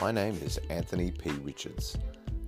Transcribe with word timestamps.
My 0.00 0.10
name 0.10 0.40
is 0.42 0.58
Anthony 0.70 1.10
P. 1.10 1.28
Richards. 1.42 1.98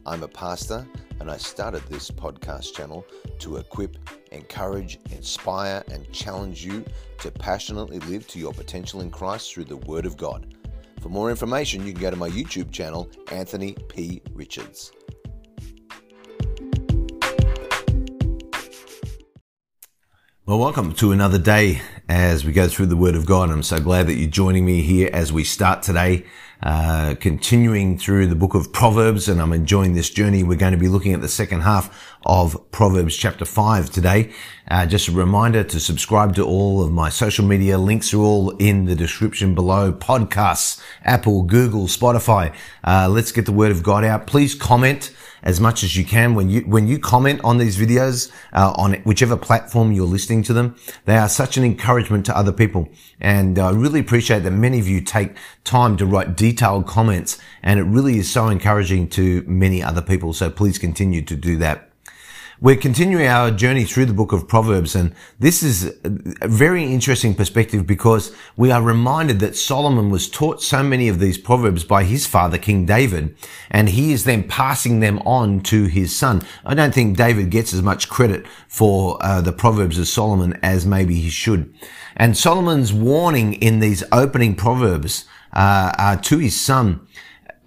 I'm 0.06 0.22
a 0.22 0.28
pastor 0.28 0.86
and 1.20 1.30
I 1.30 1.36
started 1.36 1.82
this 1.82 2.10
podcast 2.10 2.72
channel 2.72 3.04
to 3.40 3.58
equip, 3.58 3.98
encourage, 4.32 4.98
inspire, 5.10 5.84
and 5.92 6.10
challenge 6.12 6.64
you 6.64 6.82
to 7.18 7.30
passionately 7.30 7.98
live 7.98 8.26
to 8.28 8.38
your 8.38 8.54
potential 8.54 9.02
in 9.02 9.10
Christ 9.10 9.52
through 9.52 9.64
the 9.64 9.76
Word 9.76 10.06
of 10.06 10.16
God. 10.16 10.54
For 11.02 11.10
more 11.10 11.28
information, 11.28 11.86
you 11.86 11.92
can 11.92 12.00
go 12.00 12.10
to 12.10 12.16
my 12.16 12.30
YouTube 12.30 12.72
channel, 12.72 13.10
Anthony 13.30 13.76
P. 13.90 14.22
Richards. 14.32 14.90
Well, 20.44 20.58
welcome 20.58 20.92
to 20.94 21.12
another 21.12 21.38
day 21.38 21.82
as 22.08 22.44
we 22.44 22.52
go 22.52 22.66
through 22.66 22.86
the 22.86 22.96
Word 22.96 23.14
of 23.14 23.26
God. 23.26 23.50
I'm 23.50 23.62
so 23.62 23.78
glad 23.78 24.06
that 24.08 24.14
you're 24.14 24.28
joining 24.28 24.64
me 24.64 24.82
here 24.82 25.08
as 25.12 25.32
we 25.32 25.44
start 25.44 25.82
today, 25.82 26.24
uh, 26.62 27.14
continuing 27.18 27.98
through 27.98 28.26
the 28.26 28.36
book 28.36 28.54
of 28.54 28.72
Proverbs, 28.72 29.28
and 29.28 29.42
I'm 29.42 29.52
enjoying 29.52 29.94
this 29.94 30.10
journey. 30.10 30.42
We're 30.42 30.58
going 30.58 30.72
to 30.72 30.78
be 30.78 30.88
looking 30.88 31.12
at 31.12 31.20
the 31.20 31.28
second 31.28 31.62
half 31.62 32.16
of 32.24 32.70
Proverbs 32.70 33.16
chapter 33.16 33.44
5 33.44 33.90
today. 33.90 34.32
Uh, 34.70 34.86
just 34.86 35.08
a 35.08 35.12
reminder 35.12 35.64
to 35.64 35.80
subscribe 35.80 36.36
to 36.36 36.44
all 36.44 36.82
of 36.82 36.92
my 36.92 37.08
social 37.08 37.44
media. 37.44 37.78
Links 37.78 38.14
are 38.14 38.20
all 38.20 38.50
in 38.58 38.84
the 38.84 38.94
description 38.94 39.54
below. 39.54 39.92
Podcasts, 39.92 40.80
Apple, 41.04 41.42
Google, 41.42 41.86
Spotify. 41.86 42.54
Uh, 42.84 43.08
let's 43.10 43.32
get 43.32 43.46
the 43.46 43.52
Word 43.52 43.72
of 43.72 43.82
God 43.82 44.04
out. 44.04 44.26
Please 44.28 44.54
comment 44.54 45.12
as 45.42 45.60
much 45.60 45.82
as 45.82 45.96
you 45.96 46.04
can 46.04 46.34
when 46.34 46.48
you 46.48 46.60
when 46.62 46.88
you 46.88 46.98
comment 46.98 47.40
on 47.44 47.58
these 47.58 47.76
videos 47.76 48.32
uh, 48.52 48.72
on 48.76 48.94
whichever 49.04 49.36
platform 49.36 49.92
you're 49.92 50.06
listening 50.06 50.42
to 50.42 50.52
them. 50.52 50.76
They 51.04 51.16
are 51.16 51.28
such 51.28 51.56
an 51.56 51.64
encouragement 51.64 52.26
to 52.26 52.36
other 52.36 52.52
people, 52.52 52.88
and 53.20 53.58
I 53.58 53.70
really 53.70 54.00
appreciate 54.00 54.40
that 54.40 54.52
many 54.52 54.78
of 54.78 54.88
you 54.88 55.00
take 55.00 55.36
time 55.64 55.96
to 55.98 56.06
write 56.06 56.36
detailed 56.36 56.86
comments, 56.86 57.38
and 57.62 57.78
it 57.78 57.84
really 57.84 58.18
is 58.18 58.30
so 58.30 58.48
encouraging 58.48 59.08
to 59.10 59.42
many 59.46 59.82
other 59.82 60.02
people. 60.02 60.32
So 60.32 60.50
please 60.50 60.78
continue 60.78 61.22
to 61.22 61.36
do 61.36 61.56
that. 61.58 61.91
We're 62.62 62.76
continuing 62.76 63.26
our 63.26 63.50
journey 63.50 63.82
through 63.82 64.06
the 64.06 64.14
book 64.14 64.30
of 64.30 64.46
Proverbs, 64.46 64.94
and 64.94 65.12
this 65.40 65.64
is 65.64 65.96
a 66.04 66.46
very 66.46 66.84
interesting 66.84 67.34
perspective 67.34 67.88
because 67.88 68.32
we 68.56 68.70
are 68.70 68.80
reminded 68.80 69.40
that 69.40 69.56
Solomon 69.56 70.10
was 70.10 70.30
taught 70.30 70.62
so 70.62 70.80
many 70.80 71.08
of 71.08 71.18
these 71.18 71.38
Proverbs 71.38 71.82
by 71.82 72.04
his 72.04 72.24
father, 72.24 72.58
King 72.58 72.86
David, 72.86 73.34
and 73.68 73.88
he 73.88 74.12
is 74.12 74.22
then 74.22 74.44
passing 74.44 75.00
them 75.00 75.18
on 75.26 75.58
to 75.62 75.86
his 75.86 76.14
son. 76.14 76.42
I 76.64 76.74
don't 76.74 76.94
think 76.94 77.16
David 77.16 77.50
gets 77.50 77.74
as 77.74 77.82
much 77.82 78.08
credit 78.08 78.46
for 78.68 79.18
uh, 79.20 79.40
the 79.40 79.52
Proverbs 79.52 79.98
as 79.98 80.12
Solomon 80.12 80.56
as 80.62 80.86
maybe 80.86 81.16
he 81.16 81.30
should. 81.30 81.74
And 82.14 82.36
Solomon's 82.36 82.92
warning 82.92 83.54
in 83.54 83.80
these 83.80 84.04
opening 84.12 84.54
Proverbs 84.54 85.24
uh, 85.52 85.92
uh, 85.98 86.16
to 86.18 86.38
his 86.38 86.60
son 86.60 87.08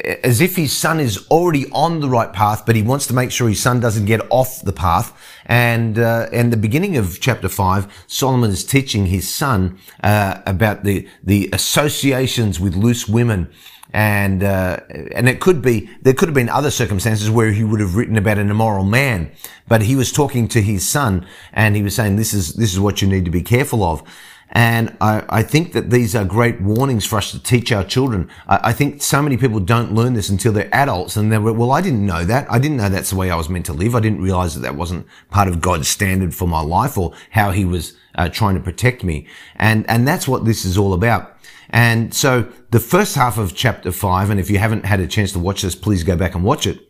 as 0.03 0.41
if 0.41 0.55
his 0.55 0.75
son 0.75 0.99
is 0.99 1.25
already 1.29 1.65
on 1.71 2.01
the 2.01 2.09
right 2.09 2.31
path, 2.33 2.65
but 2.65 2.75
he 2.75 2.81
wants 2.81 3.07
to 3.07 3.13
make 3.13 3.31
sure 3.31 3.47
his 3.47 3.61
son 3.61 3.79
doesn't 3.79 4.05
get 4.05 4.21
off 4.29 4.61
the 4.61 4.73
path. 4.73 5.13
And 5.45 5.97
uh, 5.97 6.27
and 6.33 6.51
the 6.51 6.57
beginning 6.57 6.97
of 6.97 7.19
chapter 7.21 7.47
five, 7.47 7.87
Solomon 8.07 8.51
is 8.51 8.65
teaching 8.65 9.05
his 9.05 9.33
son 9.33 9.79
uh, 10.03 10.41
about 10.45 10.83
the 10.83 11.07
the 11.23 11.49
associations 11.53 12.59
with 12.59 12.75
loose 12.75 13.07
women. 13.07 13.49
And 13.93 14.43
uh, 14.43 14.81
and 15.13 15.29
it 15.29 15.39
could 15.39 15.61
be 15.61 15.89
there 16.01 16.13
could 16.13 16.27
have 16.27 16.35
been 16.35 16.49
other 16.49 16.71
circumstances 16.71 17.29
where 17.29 17.53
he 17.53 17.63
would 17.63 17.79
have 17.79 17.95
written 17.95 18.17
about 18.17 18.37
an 18.37 18.51
immoral 18.51 18.83
man, 18.83 19.31
but 19.69 19.83
he 19.83 19.95
was 19.95 20.11
talking 20.11 20.49
to 20.49 20.61
his 20.61 20.85
son 20.87 21.25
and 21.53 21.77
he 21.77 21.81
was 21.81 21.95
saying 21.95 22.17
this 22.17 22.33
is 22.33 22.55
this 22.55 22.73
is 22.73 22.79
what 22.79 23.01
you 23.01 23.07
need 23.07 23.23
to 23.23 23.31
be 23.31 23.41
careful 23.41 23.83
of. 23.83 24.03
And 24.51 24.95
I, 25.01 25.23
I, 25.27 25.43
think 25.43 25.73
that 25.73 25.89
these 25.89 26.15
are 26.15 26.23
great 26.23 26.61
warnings 26.61 27.05
for 27.05 27.17
us 27.17 27.31
to 27.31 27.41
teach 27.41 27.71
our 27.71 27.83
children. 27.83 28.29
I, 28.47 28.69
I, 28.69 28.73
think 28.73 29.01
so 29.01 29.21
many 29.21 29.37
people 29.37 29.59
don't 29.59 29.93
learn 29.93 30.13
this 30.13 30.29
until 30.29 30.53
they're 30.53 30.73
adults 30.73 31.17
and 31.17 31.31
they're, 31.31 31.41
well, 31.41 31.71
I 31.71 31.81
didn't 31.81 32.05
know 32.05 32.23
that. 32.23 32.49
I 32.49 32.59
didn't 32.59 32.77
know 32.77 32.87
that's 32.87 33.09
the 33.09 33.15
way 33.15 33.31
I 33.31 33.35
was 33.35 33.49
meant 33.49 33.65
to 33.65 33.73
live. 33.73 33.95
I 33.95 33.99
didn't 33.99 34.21
realize 34.21 34.53
that 34.53 34.61
that 34.61 34.75
wasn't 34.75 35.07
part 35.29 35.47
of 35.47 35.61
God's 35.61 35.87
standard 35.87 36.33
for 36.33 36.47
my 36.47 36.61
life 36.61 36.97
or 36.97 37.13
how 37.31 37.51
he 37.51 37.65
was 37.65 37.97
uh, 38.15 38.29
trying 38.29 38.55
to 38.55 38.61
protect 38.61 39.03
me. 39.03 39.27
And, 39.55 39.89
and 39.89 40.07
that's 40.07 40.27
what 40.27 40.45
this 40.45 40.63
is 40.63 40.77
all 40.77 40.93
about. 40.93 41.35
And 41.71 42.13
so 42.13 42.47
the 42.69 42.79
first 42.79 43.15
half 43.15 43.37
of 43.37 43.55
chapter 43.55 43.91
five, 43.91 44.29
and 44.29 44.39
if 44.39 44.49
you 44.49 44.59
haven't 44.59 44.85
had 44.85 44.99
a 44.99 45.07
chance 45.07 45.31
to 45.33 45.39
watch 45.39 45.63
this, 45.63 45.75
please 45.75 46.03
go 46.03 46.15
back 46.15 46.35
and 46.35 46.43
watch 46.43 46.67
it 46.67 46.84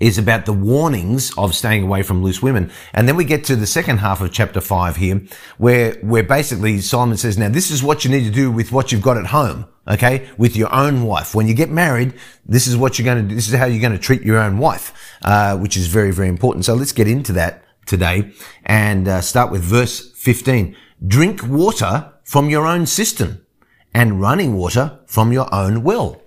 is 0.00 0.18
about 0.18 0.46
the 0.46 0.52
warnings 0.52 1.32
of 1.38 1.54
staying 1.54 1.82
away 1.82 2.02
from 2.02 2.22
loose 2.22 2.42
women. 2.42 2.70
And 2.92 3.08
then 3.08 3.16
we 3.16 3.24
get 3.24 3.44
to 3.44 3.56
the 3.56 3.66
second 3.66 3.98
half 3.98 4.20
of 4.20 4.32
chapter 4.32 4.60
five 4.60 4.96
here, 4.96 5.22
where, 5.58 5.94
where 6.00 6.22
basically 6.22 6.80
Solomon 6.80 7.16
says, 7.16 7.38
now 7.38 7.48
this 7.48 7.70
is 7.70 7.82
what 7.82 8.04
you 8.04 8.10
need 8.10 8.24
to 8.24 8.30
do 8.30 8.50
with 8.50 8.72
what 8.72 8.92
you've 8.92 9.02
got 9.02 9.16
at 9.16 9.26
home. 9.26 9.66
Okay. 9.88 10.28
With 10.36 10.56
your 10.56 10.72
own 10.74 11.04
wife. 11.04 11.34
When 11.34 11.46
you 11.46 11.54
get 11.54 11.70
married, 11.70 12.14
this 12.44 12.66
is 12.66 12.76
what 12.76 12.98
you're 12.98 13.04
going 13.04 13.22
to 13.22 13.28
do. 13.28 13.34
This 13.34 13.48
is 13.48 13.54
how 13.54 13.66
you're 13.66 13.80
going 13.80 13.92
to 13.92 13.98
treat 13.98 14.22
your 14.22 14.38
own 14.38 14.58
wife, 14.58 14.92
uh, 15.22 15.56
which 15.56 15.76
is 15.76 15.86
very, 15.86 16.10
very 16.10 16.28
important. 16.28 16.64
So 16.64 16.74
let's 16.74 16.92
get 16.92 17.06
into 17.06 17.32
that 17.34 17.62
today 17.86 18.32
and 18.64 19.06
uh, 19.06 19.20
start 19.20 19.52
with 19.52 19.62
verse 19.62 20.10
15. 20.12 20.76
Drink 21.06 21.46
water 21.46 22.12
from 22.24 22.50
your 22.50 22.66
own 22.66 22.86
cistern 22.86 23.46
and 23.94 24.20
running 24.20 24.54
water 24.56 24.98
from 25.06 25.32
your 25.32 25.52
own 25.54 25.82
well. 25.82 26.20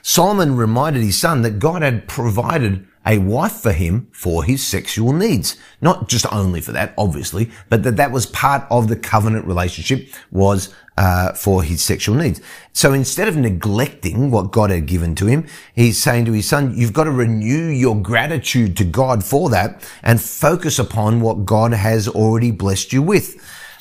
Solomon 0.00 0.56
reminded 0.56 1.02
his 1.02 1.20
son 1.20 1.42
that 1.42 1.58
God 1.58 1.82
had 1.82 2.08
provided 2.08 2.86
a 3.06 3.18
wife 3.18 3.52
for 3.52 3.72
him 3.72 4.08
for 4.12 4.44
his 4.44 4.64
sexual 4.64 5.12
needs. 5.12 5.56
Not 5.80 6.08
just 6.08 6.30
only 6.32 6.60
for 6.60 6.72
that, 6.72 6.94
obviously, 6.96 7.50
but 7.68 7.82
that 7.82 7.96
that 7.96 8.12
was 8.12 8.26
part 8.26 8.64
of 8.70 8.88
the 8.88 8.96
covenant 8.96 9.46
relationship 9.46 10.08
was 10.30 10.74
uh, 10.96 11.32
for 11.32 11.62
his 11.62 11.82
sexual 11.82 12.14
needs. 12.14 12.40
So 12.72 12.92
instead 12.92 13.28
of 13.28 13.36
neglecting 13.36 14.30
what 14.30 14.52
God 14.52 14.70
had 14.70 14.86
given 14.86 15.14
to 15.16 15.26
him, 15.26 15.46
he's 15.74 15.98
saying 15.98 16.26
to 16.26 16.32
his 16.32 16.48
son, 16.48 16.76
you've 16.76 16.92
got 16.92 17.04
to 17.04 17.10
renew 17.10 17.68
your 17.68 18.00
gratitude 18.00 18.76
to 18.76 18.84
God 18.84 19.24
for 19.24 19.50
that 19.50 19.82
and 20.02 20.20
focus 20.20 20.78
upon 20.78 21.20
what 21.20 21.44
God 21.44 21.72
has 21.72 22.08
already 22.08 22.50
blessed 22.50 22.92
you 22.92 23.02
with. 23.02 23.36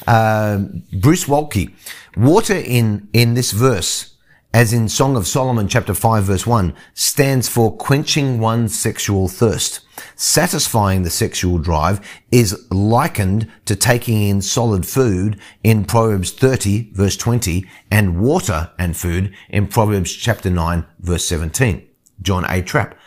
Uh, 0.07 0.65
Bruce 0.93 1.25
Waltke, 1.25 1.73
water 2.15 2.55
in, 2.55 3.07
in 3.13 3.35
this 3.35 3.51
verse 3.51 4.15
as 4.53 4.73
in 4.73 4.89
Song 4.89 5.15
of 5.15 5.27
Solomon 5.27 5.67
chapter 5.67 5.93
5 5.93 6.23
verse 6.25 6.45
1, 6.45 6.73
stands 6.93 7.47
for 7.47 7.75
quenching 7.75 8.39
one's 8.39 8.77
sexual 8.77 9.27
thirst. 9.27 9.79
Satisfying 10.15 11.03
the 11.03 11.09
sexual 11.09 11.57
drive 11.57 12.05
is 12.31 12.67
likened 12.69 13.49
to 13.65 13.75
taking 13.75 14.21
in 14.21 14.41
solid 14.41 14.85
food 14.85 15.39
in 15.63 15.85
Proverbs 15.85 16.31
30 16.31 16.91
verse 16.91 17.15
20 17.15 17.65
and 17.89 18.19
water 18.19 18.71
and 18.77 18.97
food 18.97 19.33
in 19.49 19.67
Proverbs 19.67 20.11
chapter 20.11 20.49
9 20.49 20.85
verse 20.99 21.25
17. 21.25 21.87
John 22.21 22.45
A. 22.49 22.61
Trapp. 22.61 22.97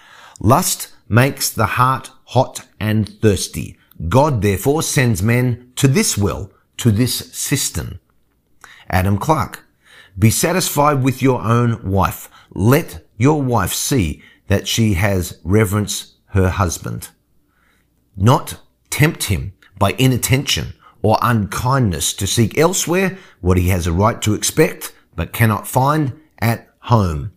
Lust 0.41 0.93
makes 1.09 1.51
the 1.51 1.67
heart 1.67 2.11
hot 2.27 2.67
and 2.81 3.09
thirsty. 3.21 3.79
God 4.09 4.43
therefore 4.43 4.83
sends 4.83 5.23
men 5.23 5.73
to 5.77 5.89
this 5.89 6.19
well, 6.19 6.51
to 6.79 6.91
this 6.91 7.33
cistern. 7.33 8.01
Adam 8.89 9.19
Clarke. 9.19 9.64
Be 10.19 10.31
satisfied 10.31 11.03
with 11.03 11.23
your 11.23 11.43
own 11.43 11.91
wife. 11.91 12.31
Let 12.53 13.05
your 13.17 13.43
wife 13.43 13.73
see 13.73 14.23
that 14.47 14.69
she 14.69 14.95
has 14.95 15.41
reverence 15.43 16.15
her 16.27 16.51
husband. 16.51 17.09
Not 18.17 18.61
tempt 18.91 19.25
him 19.25 19.55
by 19.79 19.93
inattention 19.99 20.75
or 21.03 21.19
unkindness 21.21 22.15
to 22.15 22.27
seek 22.27 22.57
elsewhere 22.57 23.19
what 23.41 23.57
he 23.57 23.69
has 23.69 23.87
a 23.87 23.93
right 23.93 24.23
to 24.23 24.35
expect 24.35 24.95
but 25.17 25.33
cannot 25.33 25.67
find 25.67 26.21
at 26.39 26.69
home. 26.81 27.33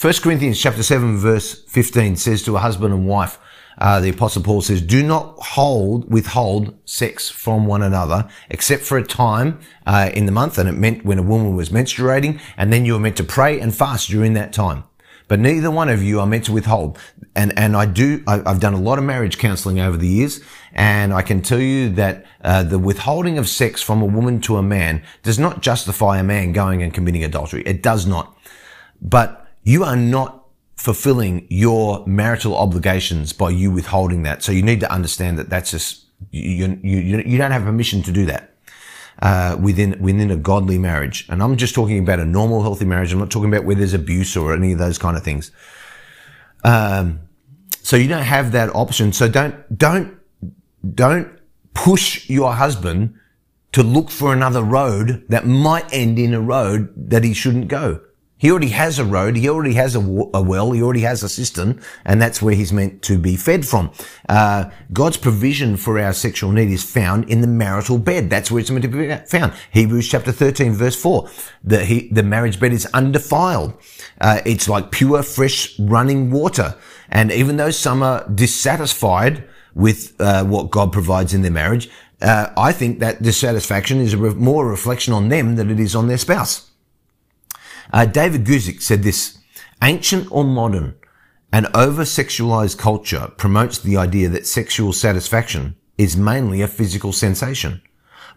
1 0.00 0.14
Corinthians 0.22 0.60
chapter 0.60 0.82
7 0.82 1.16
verse 1.16 1.64
15 1.64 2.16
says 2.16 2.42
to 2.42 2.56
a 2.56 2.60
husband 2.60 2.92
and 2.92 3.06
wife, 3.06 3.38
uh, 3.78 4.00
the 4.00 4.10
apostle 4.10 4.42
Paul 4.42 4.62
says, 4.62 4.82
do 4.82 5.02
not 5.02 5.38
hold, 5.38 6.10
withhold 6.10 6.74
sex 6.84 7.30
from 7.30 7.66
one 7.66 7.82
another 7.82 8.28
except 8.50 8.82
for 8.82 8.98
a 8.98 9.04
time, 9.04 9.60
uh, 9.86 10.10
in 10.14 10.26
the 10.26 10.32
month. 10.32 10.58
And 10.58 10.68
it 10.68 10.72
meant 10.72 11.04
when 11.04 11.18
a 11.18 11.22
woman 11.22 11.56
was 11.56 11.70
menstruating 11.70 12.40
and 12.56 12.72
then 12.72 12.84
you 12.84 12.94
were 12.94 12.98
meant 12.98 13.16
to 13.16 13.24
pray 13.24 13.60
and 13.60 13.74
fast 13.74 14.08
during 14.08 14.34
that 14.34 14.52
time. 14.52 14.84
But 15.28 15.40
neither 15.40 15.70
one 15.70 15.88
of 15.88 16.02
you 16.02 16.20
are 16.20 16.26
meant 16.26 16.44
to 16.44 16.52
withhold. 16.52 16.98
And, 17.34 17.56
and 17.58 17.74
I 17.74 17.86
do, 17.86 18.22
I, 18.26 18.42
have 18.46 18.60
done 18.60 18.74
a 18.74 18.80
lot 18.80 18.98
of 18.98 19.04
marriage 19.04 19.38
counseling 19.38 19.80
over 19.80 19.96
the 19.96 20.06
years. 20.06 20.40
And 20.74 21.14
I 21.14 21.22
can 21.22 21.40
tell 21.40 21.60
you 21.60 21.88
that, 21.90 22.26
uh, 22.42 22.64
the 22.64 22.78
withholding 22.78 23.38
of 23.38 23.48
sex 23.48 23.80
from 23.80 24.02
a 24.02 24.04
woman 24.04 24.42
to 24.42 24.58
a 24.58 24.62
man 24.62 25.02
does 25.22 25.38
not 25.38 25.62
justify 25.62 26.18
a 26.18 26.22
man 26.22 26.52
going 26.52 26.82
and 26.82 26.92
committing 26.92 27.24
adultery. 27.24 27.62
It 27.64 27.82
does 27.82 28.06
not. 28.06 28.36
But 29.00 29.48
you 29.62 29.84
are 29.84 29.96
not 29.96 30.41
fulfilling 30.82 31.46
your 31.48 32.04
marital 32.08 32.56
obligations 32.56 33.32
by 33.32 33.48
you 33.48 33.70
withholding 33.70 34.24
that. 34.24 34.42
So 34.42 34.50
you 34.50 34.62
need 34.62 34.80
to 34.80 34.90
understand 34.90 35.38
that 35.38 35.48
that's 35.48 35.70
just, 35.70 36.06
you, 36.32 36.76
you, 36.82 37.22
you 37.24 37.38
don't 37.38 37.52
have 37.52 37.62
permission 37.62 38.02
to 38.02 38.10
do 38.10 38.26
that. 38.26 38.48
Uh, 39.20 39.56
within 39.60 39.96
within 40.00 40.32
a 40.32 40.36
godly 40.36 40.78
marriage, 40.78 41.26
and 41.28 41.40
I'm 41.40 41.56
just 41.56 41.74
talking 41.76 42.00
about 42.00 42.18
a 42.18 42.24
normal, 42.24 42.62
healthy 42.62 42.84
marriage. 42.84 43.12
I'm 43.12 43.20
not 43.20 43.30
talking 43.30 43.52
about 43.52 43.64
where 43.64 43.76
there's 43.76 43.94
abuse 43.94 44.36
or 44.36 44.52
any 44.52 44.72
of 44.72 44.78
those 44.78 44.98
kind 44.98 45.16
of 45.16 45.22
things. 45.22 45.52
Um, 46.64 47.20
so 47.82 47.94
you 47.96 48.08
don't 48.08 48.24
have 48.24 48.50
that 48.50 48.74
option. 48.74 49.12
So 49.12 49.28
don't 49.28 49.54
don't 49.78 50.18
don't 50.94 51.28
push 51.74 52.28
your 52.28 52.54
husband 52.54 53.14
to 53.72 53.84
look 53.84 54.10
for 54.10 54.32
another 54.32 54.62
road 54.62 55.24
that 55.28 55.46
might 55.46 55.86
end 55.92 56.18
in 56.18 56.34
a 56.34 56.40
road 56.40 56.92
that 56.96 57.22
he 57.22 57.34
shouldn't 57.34 57.68
go. 57.68 58.00
He 58.42 58.50
already 58.50 58.70
has 58.70 58.98
a 58.98 59.04
road. 59.04 59.36
He 59.36 59.48
already 59.48 59.74
has 59.74 59.94
a, 59.94 60.00
a, 60.00 60.42
well. 60.42 60.72
He 60.72 60.82
already 60.82 61.02
has 61.02 61.22
a 61.22 61.28
cistern, 61.28 61.80
and 62.04 62.20
that's 62.20 62.42
where 62.42 62.56
he's 62.56 62.72
meant 62.72 63.00
to 63.02 63.16
be 63.16 63.36
fed 63.36 63.64
from. 63.64 63.92
Uh, 64.28 64.68
God's 64.92 65.16
provision 65.16 65.76
for 65.76 65.96
our 66.00 66.12
sexual 66.12 66.50
need 66.50 66.68
is 66.68 66.82
found 66.82 67.30
in 67.30 67.40
the 67.40 67.46
marital 67.46 67.98
bed. 67.98 68.30
That's 68.30 68.50
where 68.50 68.60
it's 68.60 68.68
meant 68.68 68.82
to 68.82 68.88
be 68.88 69.14
found. 69.28 69.52
Hebrews 69.70 70.08
chapter 70.08 70.32
13 70.32 70.72
verse 70.72 71.00
4. 71.00 71.30
The, 71.62 71.84
he, 71.84 72.08
the 72.08 72.24
marriage 72.24 72.58
bed 72.58 72.72
is 72.72 72.84
undefiled. 72.86 73.74
Uh, 74.20 74.40
it's 74.44 74.68
like 74.68 74.90
pure, 74.90 75.22
fresh, 75.22 75.78
running 75.78 76.32
water. 76.32 76.74
And 77.10 77.30
even 77.30 77.58
though 77.58 77.70
some 77.70 78.02
are 78.02 78.28
dissatisfied 78.28 79.44
with 79.72 80.20
uh, 80.20 80.44
what 80.44 80.72
God 80.72 80.92
provides 80.92 81.32
in 81.32 81.42
their 81.42 81.52
marriage, 81.52 81.88
uh, 82.20 82.48
I 82.56 82.72
think 82.72 82.98
that 82.98 83.22
dissatisfaction 83.22 84.00
is 84.00 84.16
re- 84.16 84.34
more 84.34 84.66
a 84.66 84.70
reflection 84.70 85.14
on 85.14 85.28
them 85.28 85.54
than 85.54 85.70
it 85.70 85.78
is 85.78 85.94
on 85.94 86.08
their 86.08 86.18
spouse. 86.18 86.71
Uh, 87.92 88.04
David 88.04 88.44
Guzik 88.44 88.82
said 88.82 89.02
this, 89.02 89.38
ancient 89.82 90.30
or 90.30 90.44
modern, 90.44 90.94
an 91.52 91.66
over-sexualized 91.74 92.78
culture 92.78 93.32
promotes 93.36 93.78
the 93.78 93.96
idea 93.96 94.28
that 94.28 94.46
sexual 94.46 94.92
satisfaction 94.92 95.76
is 95.98 96.16
mainly 96.16 96.62
a 96.62 96.68
physical 96.68 97.12
sensation. 97.12 97.82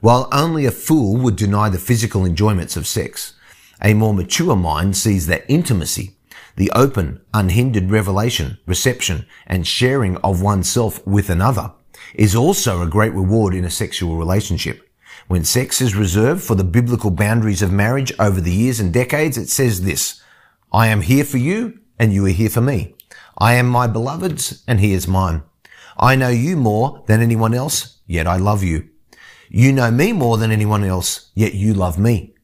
While 0.02 0.28
only 0.32 0.66
a 0.66 0.72
fool 0.72 1.18
would 1.18 1.36
deny 1.36 1.70
the 1.70 1.80
physical 1.80 2.26
enjoyments 2.26 2.76
of 2.76 2.88
sex, 2.88 3.34
a 3.82 3.94
more 3.94 4.14
mature 4.14 4.56
mind 4.56 4.98
sees 4.98 5.28
that 5.28 5.46
intimacy, 5.48 6.18
the 6.58 6.72
open, 6.72 7.22
unhindered 7.34 7.92
revelation, 7.92 8.58
reception, 8.66 9.26
and 9.48 9.68
sharing 9.68 10.18
of 10.18 10.42
oneself 10.42 11.06
with 11.06 11.30
another 11.30 11.74
is 12.14 12.36
also 12.36 12.82
a 12.82 12.88
great 12.88 13.14
reward 13.14 13.54
in 13.54 13.66
a 13.66 13.70
sexual 13.70 14.16
relationship. 14.16 14.85
When 15.28 15.44
sex 15.44 15.82
is 15.82 15.96
reserved 15.96 16.44
for 16.44 16.56
the 16.56 16.64
biblical 16.64 17.10
boundaries 17.10 17.62
of 17.62 17.72
marriage 17.72 18.14
over 18.20 18.40
the 18.40 18.52
years 18.52 18.80
and 18.80 18.94
decades, 18.94 19.38
it 19.38 19.50
says 19.50 19.84
this, 19.84 20.22
I 20.72 20.88
am 20.88 21.02
here 21.02 21.24
for 21.24 21.38
you 21.38 21.80
and 21.98 22.14
you 22.14 22.26
are 22.26 22.30
here 22.30 22.50
for 22.50 22.62
me. 22.62 22.96
I 23.38 23.54
am 23.54 23.68
my 23.68 23.88
beloved's 23.88 24.64
and 24.68 24.80
he 24.80 24.94
is 24.94 25.08
mine. 25.08 25.44
I 25.98 26.16
know 26.16 26.30
you 26.30 26.56
more 26.56 27.04
than 27.08 27.22
anyone 27.22 27.54
else, 27.54 28.00
yet 28.06 28.28
I 28.28 28.38
love 28.38 28.64
you. 28.64 28.90
You 29.50 29.72
know 29.72 29.90
me 29.90 30.12
more 30.12 30.38
than 30.38 30.52
anyone 30.52 30.84
else, 30.84 31.32
yet 31.34 31.54
you 31.54 31.74
love 31.74 31.98
me. 31.98 32.36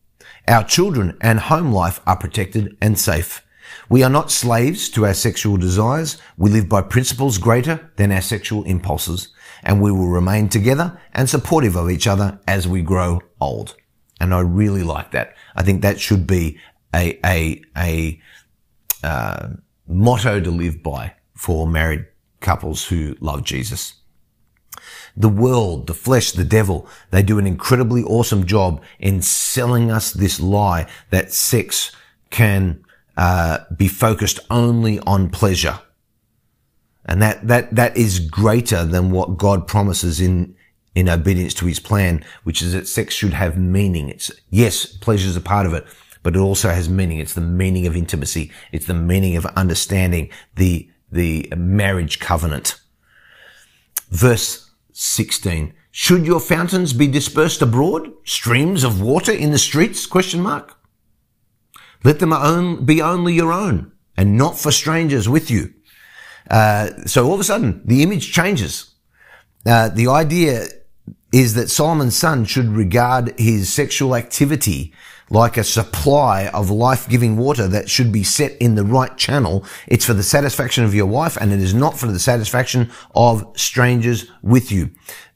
Our 0.48 0.64
children 0.64 1.18
and 1.22 1.40
home 1.40 1.72
life 1.72 2.00
are 2.08 2.16
protected 2.16 2.78
and 2.82 2.98
safe. 2.98 3.46
We 3.90 4.04
are 4.04 4.10
not 4.10 4.32
slaves 4.32 4.90
to 4.92 5.06
our 5.06 5.14
sexual 5.14 5.58
desires. 5.58 6.18
We 6.38 6.50
live 6.50 6.70
by 6.70 6.82
principles 6.82 7.38
greater 7.38 7.92
than 7.98 8.12
our 8.12 8.22
sexual 8.22 8.64
impulses 8.64 9.34
and 9.64 9.82
we 9.82 9.92
will 9.92 10.08
remain 10.08 10.50
together 10.50 11.00
and 11.14 11.30
supportive 11.30 11.76
of 11.76 11.90
each 11.90 12.08
other 12.08 12.40
as 12.48 12.68
we 12.68 12.82
grow 12.82 13.22
old. 13.40 13.76
And 14.20 14.34
I 14.34 14.40
really 14.42 14.84
like 14.84 15.12
that. 15.12 15.36
I 15.56 15.64
think 15.64 15.82
that 15.82 16.00
should 16.00 16.28
be 16.28 16.58
a, 16.94 17.20
a, 17.26 17.62
a, 17.78 18.22
uh, 19.04 19.50
motto 19.88 20.40
to 20.40 20.52
live 20.52 20.82
by 20.84 21.16
for 21.36 21.68
married 21.68 22.06
couples 22.40 22.88
who 22.88 23.16
love 23.20 23.44
Jesus. 23.44 23.96
The 25.18 25.30
world, 25.30 25.88
the 25.88 25.94
flesh, 25.94 26.32
the 26.32 26.46
devil, 26.46 26.88
they 27.12 27.24
do 27.24 27.38
an 27.38 27.48
incredibly 27.48 28.04
awesome 28.04 28.46
job 28.46 28.82
in 29.00 29.22
selling 29.22 29.92
us 29.92 30.12
this 30.12 30.40
lie 30.40 30.88
that 31.10 31.34
sex 31.34 31.92
can 32.30 32.84
uh, 33.18 33.60
be 33.76 33.88
focused 33.88 34.40
only 34.50 35.00
on 35.02 35.30
pleasure 35.30 35.80
and 37.06 37.22
that, 37.22 37.48
that, 37.48 37.76
that 37.76 37.98
is 37.98 38.20
greater 38.20 38.86
than 38.86 39.12
what 39.12 39.38
God 39.38 39.68
promises 39.68 40.22
in, 40.22 40.56
in 40.96 41.10
obedience 41.10 41.54
to 41.56 41.66
his 41.66 41.80
plan, 41.80 42.24
which 42.44 42.62
is 42.62 42.74
that 42.74 42.88
sex 42.88 43.16
should 43.16 43.34
have 43.34 43.58
meaning. 43.58 44.10
It's, 44.10 44.32
yes, 44.50 44.86
pleasure 44.86 45.28
is 45.28 45.36
a 45.36 45.42
part 45.42 45.66
of 45.66 45.74
it, 45.74 45.86
but 46.24 46.36
it 46.36 46.40
also 46.40 46.70
has 46.70 46.90
meaning. 46.90 47.20
It's 47.20 47.34
the 47.34 47.42
meaning 47.42 47.88
of 47.88 47.96
intimacy. 47.96 48.52
It's 48.72 48.86
the 48.86 48.94
meaning 48.94 49.36
of 49.36 49.46
understanding 49.48 50.30
the, 50.56 50.90
the 51.12 51.52
marriage 51.56 52.20
covenant. 52.20 52.80
Verse 54.10 54.70
16. 54.94 55.74
Should 55.94 56.26
your 56.26 56.40
fountains 56.40 56.94
be 56.94 57.08
dispersed 57.08 57.62
abroad? 57.62 58.12
Streams 58.24 58.84
of 58.84 59.02
water 59.02 59.32
in 59.32 59.52
the 59.52 59.60
streets? 59.60 60.06
Question 60.06 60.42
mark. 60.42 60.78
Let 62.04 62.20
them 62.20 62.86
be 62.86 63.02
only 63.02 63.34
your 63.34 63.52
own 63.52 63.92
and 64.16 64.38
not 64.38 64.58
for 64.58 64.72
strangers 64.72 65.28
with 65.28 65.52
you. 65.52 65.74
Uh, 66.52 66.90
so 67.06 67.26
all 67.26 67.34
of 67.34 67.40
a 67.40 67.46
sudden, 67.46 67.82
the 67.86 68.04
image 68.04 68.34
changes. 68.34 68.92
Uh, 69.66 69.88
the 69.90 70.08
idea 70.08 70.66
is 71.32 71.54
that 71.54 71.70
Solomon's 71.70 72.18
son 72.18 72.44
should 72.44 72.68
regard 72.68 73.40
his 73.40 73.72
sexual 73.72 74.16
activity 74.16 74.94
like 75.30 75.56
a 75.56 75.64
supply 75.64 76.48
of 76.48 76.70
life-giving 76.70 77.38
water 77.38 77.66
that 77.70 77.90
should 77.90 78.12
be 78.12 78.22
set 78.22 78.52
in 78.58 78.76
the 78.76 78.84
right 78.84 79.18
channel. 79.18 79.66
It's 79.88 80.06
for 80.06 80.14
the 80.14 80.24
satisfaction 80.24 80.84
of 80.84 80.94
your 80.94 81.06
wife 81.06 81.38
and 81.38 81.54
it 81.54 81.62
is 81.62 81.74
not 81.74 81.98
for 81.98 82.08
the 82.08 82.20
satisfaction 82.20 82.92
of 83.16 83.50
strangers 83.56 84.30
with 84.42 84.74
you. 84.74 84.92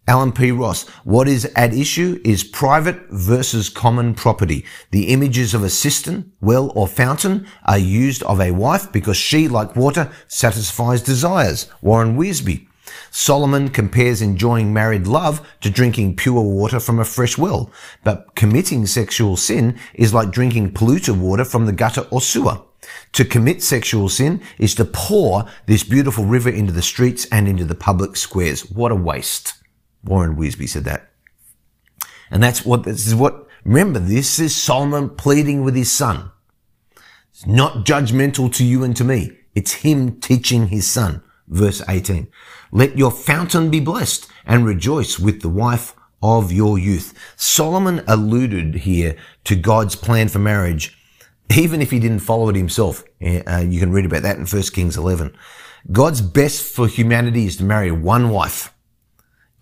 Allen 0.08 0.32
P. 0.32 0.52
Ross, 0.52 0.88
what 1.04 1.28
is 1.28 1.46
at 1.56 1.74
issue 1.74 2.22
is 2.24 2.44
private 2.44 3.10
versus 3.10 3.70
common 3.70 4.14
property. 4.14 4.64
The 4.92 5.08
images 5.08 5.56
of 5.56 5.64
a 5.64 5.70
cistern, 5.70 6.32
well, 6.40 6.72
or 6.76 6.88
fountain 6.88 7.48
are 7.66 7.80
used 7.80 8.22
of 8.24 8.40
a 8.40 8.52
wife 8.52 8.92
because 8.92 9.18
she, 9.18 9.48
like 9.48 9.76
water, 9.76 10.12
satisfies 10.28 11.02
desires. 11.02 11.72
Warren 11.82 12.18
Wiersbe. 12.18 12.68
Solomon 13.10 13.70
compares 13.70 14.22
enjoying 14.22 14.72
married 14.72 15.08
love 15.08 15.46
to 15.62 15.72
drinking 15.72 16.18
pure 16.18 16.42
water 16.42 16.80
from 16.80 17.00
a 17.00 17.06
fresh 17.06 17.36
well, 17.36 17.72
but 18.04 18.36
committing 18.36 18.86
sexual 18.86 19.36
sin 19.36 19.76
is 19.96 20.14
like 20.14 20.30
drinking 20.30 20.74
polluted 20.74 21.20
water 21.20 21.46
from 21.46 21.66
the 21.66 21.72
gutter 21.72 22.06
or 22.12 22.22
sewer. 22.22 22.62
To 23.14 23.26
commit 23.26 23.64
sexual 23.64 24.10
sin 24.10 24.44
is 24.60 24.76
to 24.76 24.86
pour 24.86 25.48
this 25.66 25.84
beautiful 25.84 26.26
river 26.26 26.50
into 26.50 26.72
the 26.72 26.84
streets 26.84 27.26
and 27.32 27.48
into 27.48 27.66
the 27.66 27.74
public 27.74 28.16
squares. 28.16 28.70
What 28.70 28.92
a 28.92 28.96
waste. 28.96 29.56
Warren 30.06 30.36
Wiersbe 30.36 30.70
said 30.70 30.86
that. 30.86 31.10
And 32.32 32.42
that's 32.42 32.66
what, 32.66 32.84
this 32.84 33.06
is 33.06 33.16
what, 33.16 33.48
remember, 33.64 34.00
this 34.00 34.40
is 34.40 34.56
Solomon 34.56 35.10
pleading 35.10 35.64
with 35.64 35.76
his 35.76 35.92
son. 35.92 36.32
It's 37.32 37.46
not 37.46 37.86
judgmental 37.86 38.54
to 38.56 38.64
you 38.64 38.84
and 38.84 38.96
to 38.96 39.04
me. 39.04 39.38
It's 39.54 39.74
him 39.74 40.20
teaching 40.20 40.68
his 40.68 40.90
son. 40.90 41.22
Verse 41.48 41.82
18. 41.88 42.28
Let 42.72 42.98
your 42.98 43.12
fountain 43.12 43.70
be 43.70 43.80
blessed 43.80 44.30
and 44.46 44.66
rejoice 44.66 45.20
with 45.20 45.42
the 45.42 45.50
wife 45.50 45.96
of 46.22 46.52
your 46.52 46.80
youth. 46.80 47.14
Solomon 47.36 48.04
alluded 48.08 48.76
here 48.76 49.16
to 49.44 49.56
God's 49.56 49.96
plan 49.96 50.28
for 50.28 50.40
marriage, 50.40 50.98
even 51.56 51.82
if 51.82 51.92
he 51.92 52.00
didn't 52.00 52.20
follow 52.20 52.50
it 52.50 52.56
himself. 52.56 53.04
Uh, 53.22 53.64
you 53.68 53.80
can 53.80 53.92
read 53.92 54.06
about 54.06 54.24
that 54.24 54.38
in 54.38 54.46
1 54.46 54.62
Kings 54.74 54.98
11. 54.98 55.36
God's 55.92 56.22
best 56.22 56.74
for 56.74 56.88
humanity 56.88 57.46
is 57.46 57.58
to 57.58 57.64
marry 57.64 57.92
one 57.92 58.30
wife 58.30 58.75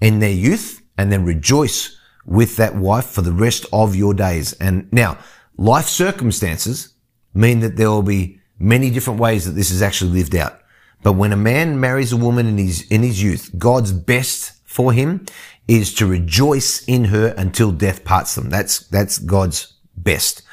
in 0.04 0.20
their 0.20 0.30
youth 0.30 0.84
and 0.98 1.12
then 1.12 1.26
rejoice 1.26 1.98
with 2.26 2.58
that 2.58 2.76
wife 2.76 3.06
for 3.06 3.22
the 3.22 3.32
rest 3.32 3.66
of 3.72 3.96
your 3.96 4.14
days. 4.14 4.54
And 4.54 4.92
now 4.92 5.18
life 5.58 5.88
circumstances 5.88 6.94
mean 7.34 7.62
that 7.62 7.78
there 7.78 7.90
will 7.90 8.04
be 8.04 8.40
many 8.60 8.90
different 8.90 9.20
ways 9.20 9.46
that 9.46 9.52
this 9.52 9.72
is 9.72 9.82
actually 9.82 10.12
lived 10.12 10.36
out. 10.36 10.60
But 11.04 11.14
when 11.14 11.32
a 11.32 11.38
man 11.38 11.80
marries 11.80 12.12
a 12.12 12.18
woman 12.18 12.48
in 12.48 12.58
his, 12.58 12.86
in 12.92 13.02
his 13.02 13.24
youth, 13.24 13.50
God's 13.58 13.92
best 13.92 14.54
for 14.66 14.94
him 14.94 15.26
is 15.68 15.94
to 15.96 16.06
rejoice 16.06 16.84
in 16.86 17.06
her 17.06 17.34
until 17.38 17.72
death 17.72 18.04
parts 18.04 18.36
them. 18.36 18.50
That's, 18.50 18.80
that's 18.88 19.18
God's 19.18 19.74
best. 19.96 20.44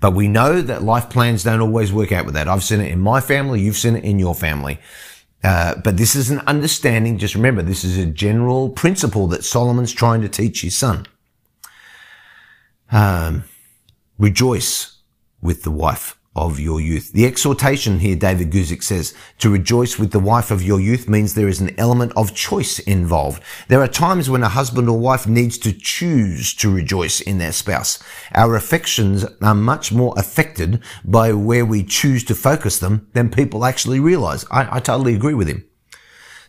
But 0.00 0.12
we 0.12 0.28
know 0.28 0.60
that 0.60 0.82
life 0.82 1.08
plans 1.08 1.44
don't 1.44 1.60
always 1.60 1.92
work 1.92 2.12
out 2.12 2.26
with 2.26 2.34
that. 2.34 2.48
I've 2.48 2.64
seen 2.64 2.80
it 2.80 2.90
in 2.90 3.00
my 3.00 3.20
family. 3.20 3.60
You've 3.60 3.76
seen 3.76 3.96
it 3.96 4.04
in 4.04 4.18
your 4.18 4.34
family. 4.34 4.80
Uh, 5.44 5.74
but 5.82 5.96
this 5.96 6.14
is 6.14 6.30
an 6.30 6.40
understanding. 6.40 7.18
Just 7.18 7.34
remember, 7.34 7.62
this 7.62 7.84
is 7.84 7.98
a 7.98 8.06
general 8.06 8.70
principle 8.70 9.26
that 9.28 9.44
Solomon's 9.44 9.92
trying 9.92 10.20
to 10.22 10.28
teach 10.28 10.62
his 10.62 10.76
son. 10.76 11.06
Um, 12.90 13.44
rejoice 14.18 14.98
with 15.40 15.62
the 15.62 15.70
wife 15.70 16.16
of 16.34 16.58
your 16.58 16.80
youth. 16.80 17.12
The 17.12 17.26
exhortation 17.26 17.98
here, 17.98 18.16
David 18.16 18.50
Guzik 18.50 18.82
says, 18.82 19.14
to 19.38 19.50
rejoice 19.50 19.98
with 19.98 20.12
the 20.12 20.18
wife 20.18 20.50
of 20.50 20.62
your 20.62 20.80
youth 20.80 21.08
means 21.08 21.34
there 21.34 21.48
is 21.48 21.60
an 21.60 21.78
element 21.78 22.12
of 22.16 22.34
choice 22.34 22.78
involved. 22.78 23.42
There 23.68 23.82
are 23.82 23.88
times 23.88 24.30
when 24.30 24.42
a 24.42 24.48
husband 24.48 24.88
or 24.88 24.98
wife 24.98 25.26
needs 25.26 25.58
to 25.58 25.72
choose 25.72 26.54
to 26.54 26.74
rejoice 26.74 27.20
in 27.20 27.36
their 27.36 27.52
spouse. 27.52 28.02
Our 28.34 28.56
affections 28.56 29.26
are 29.42 29.54
much 29.54 29.92
more 29.92 30.14
affected 30.16 30.82
by 31.04 31.32
where 31.34 31.66
we 31.66 31.84
choose 31.84 32.24
to 32.24 32.34
focus 32.34 32.78
them 32.78 33.08
than 33.12 33.30
people 33.30 33.66
actually 33.66 34.00
realize. 34.00 34.46
I, 34.50 34.76
I 34.76 34.80
totally 34.80 35.14
agree 35.14 35.34
with 35.34 35.48
him. 35.48 35.66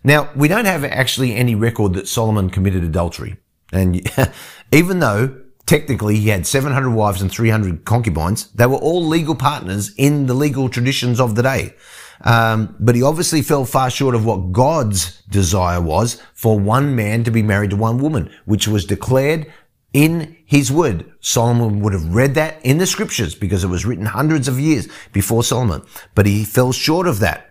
Now, 0.04 0.30
we 0.36 0.48
don't 0.48 0.66
have 0.66 0.84
actually 0.86 1.36
any 1.36 1.56
record 1.56 1.94
that 1.94 2.08
Solomon 2.08 2.50
committed 2.50 2.84
adultery. 2.84 3.38
And 3.74 4.02
even 4.72 5.00
though 5.00 5.43
technically 5.66 6.18
he 6.18 6.30
had 6.30 6.46
700 6.46 6.92
wives 6.92 7.22
and 7.22 7.32
300 7.32 7.86
concubines. 7.86 8.48
They 8.52 8.66
were 8.66 8.78
all 8.78 9.06
legal 9.06 9.36
partners 9.36 9.94
in 9.98 10.26
the 10.26 10.34
legal 10.34 10.70
traditions 10.70 11.20
of 11.20 11.36
the 11.36 11.44
day. 11.44 11.76
Um, 12.22 12.76
but 12.80 12.96
he 12.96 13.04
obviously 13.04 13.42
fell 13.42 13.66
far 13.66 13.90
short 13.90 14.16
of 14.16 14.26
what 14.26 14.52
God's 14.52 15.22
desire 15.24 15.82
was 15.82 16.22
for 16.34 16.60
one 16.60 16.96
man 16.96 17.24
to 17.26 17.32
be 17.32 17.44
married 17.44 17.72
to 17.72 17.76
one 17.76 17.98
woman, 17.98 18.32
which 18.46 18.68
was 18.68 18.86
declared 18.86 19.52
in 19.94 20.38
his 20.46 20.72
word. 20.72 21.12
Solomon 21.20 21.80
would 21.82 21.94
have 21.94 22.16
read 22.16 22.36
that 22.36 22.64
in 22.66 22.78
the 22.78 22.88
scriptures 22.88 23.36
because 23.36 23.64
it 23.64 23.70
was 23.70 23.86
written 23.86 24.06
hundreds 24.06 24.48
of 24.48 24.60
years 24.60 24.88
before 25.12 25.44
Solomon, 25.44 25.84
but 26.16 26.26
he 26.26 26.44
fell 26.44 26.72
short 26.72 27.08
of 27.08 27.20
that. 27.20 27.50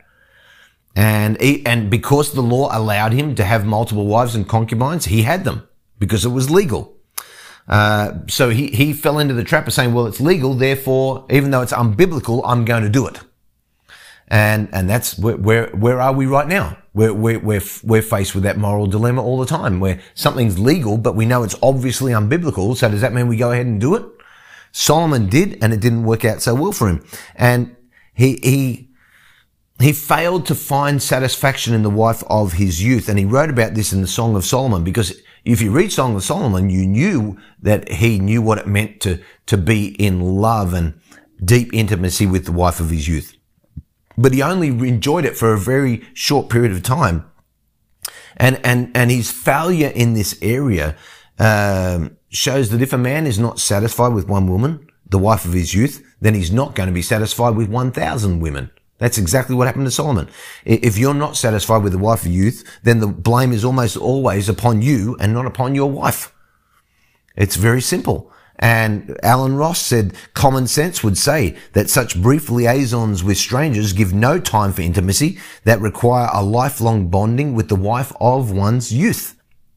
And 0.94 1.40
he, 1.40 1.64
and 1.64 1.90
because 1.90 2.32
the 2.32 2.42
law 2.42 2.68
allowed 2.76 3.12
him 3.12 3.34
to 3.36 3.44
have 3.44 3.64
multiple 3.64 4.06
wives 4.06 4.34
and 4.34 4.48
concubines, 4.48 5.06
he 5.06 5.22
had 5.22 5.44
them 5.44 5.66
because 5.98 6.24
it 6.24 6.30
was 6.30 6.50
legal. 6.50 6.96
Uh, 7.68 8.18
so 8.28 8.50
he, 8.50 8.68
he 8.68 8.92
fell 8.92 9.18
into 9.18 9.34
the 9.34 9.44
trap 9.44 9.66
of 9.66 9.72
saying, 9.72 9.94
well, 9.94 10.06
it's 10.06 10.20
legal, 10.20 10.54
therefore, 10.54 11.26
even 11.30 11.50
though 11.50 11.62
it's 11.62 11.72
unbiblical, 11.72 12.42
I'm 12.44 12.64
going 12.64 12.82
to 12.82 12.88
do 12.88 13.06
it. 13.06 13.20
And, 14.28 14.68
and 14.72 14.88
that's 14.88 15.18
where, 15.18 15.36
where, 15.36 15.68
where 15.68 16.00
are 16.00 16.12
we 16.12 16.26
right 16.26 16.48
now? 16.48 16.78
We're, 16.94 17.12
we're, 17.12 17.38
we're, 17.38 17.62
we're 17.84 18.02
faced 18.02 18.34
with 18.34 18.44
that 18.44 18.56
moral 18.56 18.86
dilemma 18.86 19.22
all 19.22 19.38
the 19.38 19.46
time 19.46 19.78
where 19.78 20.00
something's 20.14 20.58
legal, 20.58 20.98
but 20.98 21.14
we 21.14 21.26
know 21.26 21.42
it's 21.42 21.56
obviously 21.62 22.12
unbiblical. 22.12 22.76
So 22.76 22.90
does 22.90 23.02
that 23.02 23.12
mean 23.12 23.28
we 23.28 23.36
go 23.36 23.52
ahead 23.52 23.66
and 23.66 23.80
do 23.80 23.94
it? 23.94 24.04
Solomon 24.72 25.28
did, 25.28 25.62
and 25.62 25.72
it 25.72 25.80
didn't 25.80 26.04
work 26.04 26.24
out 26.24 26.40
so 26.40 26.54
well 26.54 26.72
for 26.72 26.88
him. 26.88 27.04
And 27.34 27.76
he, 28.14 28.38
he, 28.42 28.90
he 29.78 29.92
failed 29.92 30.46
to 30.46 30.54
find 30.54 31.02
satisfaction 31.02 31.74
in 31.74 31.82
the 31.82 31.90
wife 31.90 32.22
of 32.28 32.54
his 32.54 32.82
youth. 32.82 33.08
And 33.08 33.18
he 33.18 33.26
wrote 33.26 33.50
about 33.50 33.74
this 33.74 33.92
in 33.92 34.00
the 34.00 34.06
Song 34.06 34.34
of 34.34 34.44
Solomon 34.44 34.82
because 34.82 35.12
if 35.44 35.60
you 35.60 35.70
read 35.70 35.92
Song 35.92 36.14
of 36.14 36.22
Solomon, 36.22 36.70
you 36.70 36.86
knew 36.86 37.36
that 37.60 37.90
he 37.90 38.18
knew 38.18 38.40
what 38.42 38.58
it 38.58 38.66
meant 38.66 39.00
to, 39.02 39.20
to 39.46 39.56
be 39.56 39.88
in 40.02 40.20
love 40.20 40.72
and 40.72 40.94
deep 41.44 41.72
intimacy 41.72 42.26
with 42.26 42.44
the 42.44 42.52
wife 42.52 42.80
of 42.80 42.90
his 42.90 43.08
youth. 43.08 43.36
But 44.16 44.34
he 44.34 44.42
only 44.42 44.68
enjoyed 44.68 45.24
it 45.24 45.36
for 45.36 45.52
a 45.52 45.58
very 45.58 46.04
short 46.14 46.48
period 46.48 46.72
of 46.72 46.82
time. 46.82 47.24
And, 48.36 48.60
and, 48.64 48.90
and 48.94 49.10
his 49.10 49.30
failure 49.30 49.88
in 49.88 50.14
this 50.14 50.38
area, 50.42 50.96
um, 51.38 52.16
shows 52.28 52.70
that 52.70 52.82
if 52.82 52.92
a 52.92 52.98
man 52.98 53.26
is 53.26 53.38
not 53.38 53.58
satisfied 53.58 54.14
with 54.14 54.28
one 54.28 54.48
woman, 54.48 54.86
the 55.06 55.18
wife 55.18 55.44
of 55.44 55.52
his 55.52 55.74
youth, 55.74 56.02
then 56.20 56.34
he's 56.34 56.52
not 56.52 56.74
going 56.74 56.86
to 56.86 56.94
be 56.94 57.02
satisfied 57.02 57.56
with 57.56 57.68
1,000 57.68 58.40
women. 58.40 58.70
That's 59.02 59.18
exactly 59.18 59.56
what 59.56 59.66
happened 59.66 59.86
to 59.86 59.90
Solomon. 59.90 60.28
If 60.64 60.96
you're 60.96 61.12
not 61.12 61.36
satisfied 61.36 61.82
with 61.82 61.90
the 61.90 61.98
wife 61.98 62.24
of 62.24 62.30
youth, 62.30 62.62
then 62.84 63.00
the 63.00 63.08
blame 63.08 63.50
is 63.50 63.64
almost 63.64 63.96
always 63.96 64.48
upon 64.48 64.80
you 64.80 65.16
and 65.18 65.34
not 65.34 65.44
upon 65.44 65.74
your 65.74 65.90
wife. 65.90 66.32
It's 67.34 67.56
very 67.56 67.80
simple. 67.80 68.30
And 68.60 69.18
Allen 69.24 69.56
Ross 69.56 69.80
said 69.80 70.14
common 70.34 70.68
sense 70.68 71.02
would 71.02 71.18
say 71.18 71.56
that 71.72 71.90
such 71.90 72.22
brief 72.22 72.48
liaisons 72.48 73.24
with 73.24 73.38
strangers 73.38 73.92
give 73.92 74.14
no 74.14 74.38
time 74.38 74.72
for 74.72 74.82
intimacy 74.82 75.36
that 75.64 75.80
require 75.80 76.28
a 76.32 76.44
lifelong 76.44 77.08
bonding 77.08 77.56
with 77.56 77.68
the 77.68 77.74
wife 77.74 78.12
of 78.20 78.52
one's 78.52 78.92
youth. 78.92 79.34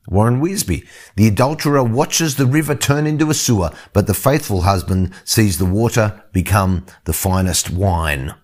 Warren 0.08 0.40
Wiersbe. 0.40 0.88
The 1.16 1.28
adulterer 1.28 1.84
watches 1.84 2.36
the 2.36 2.46
river 2.46 2.76
turn 2.76 3.08
into 3.08 3.32
a 3.32 3.34
sewer, 3.34 3.72
but 3.92 4.06
the 4.06 4.14
faithful 4.14 4.62
husband 4.62 5.16
sees 5.24 5.58
the 5.58 5.66
water 5.66 6.24
become 6.32 6.86
the 7.06 7.14
finest 7.14 7.72
wine. 7.72 8.36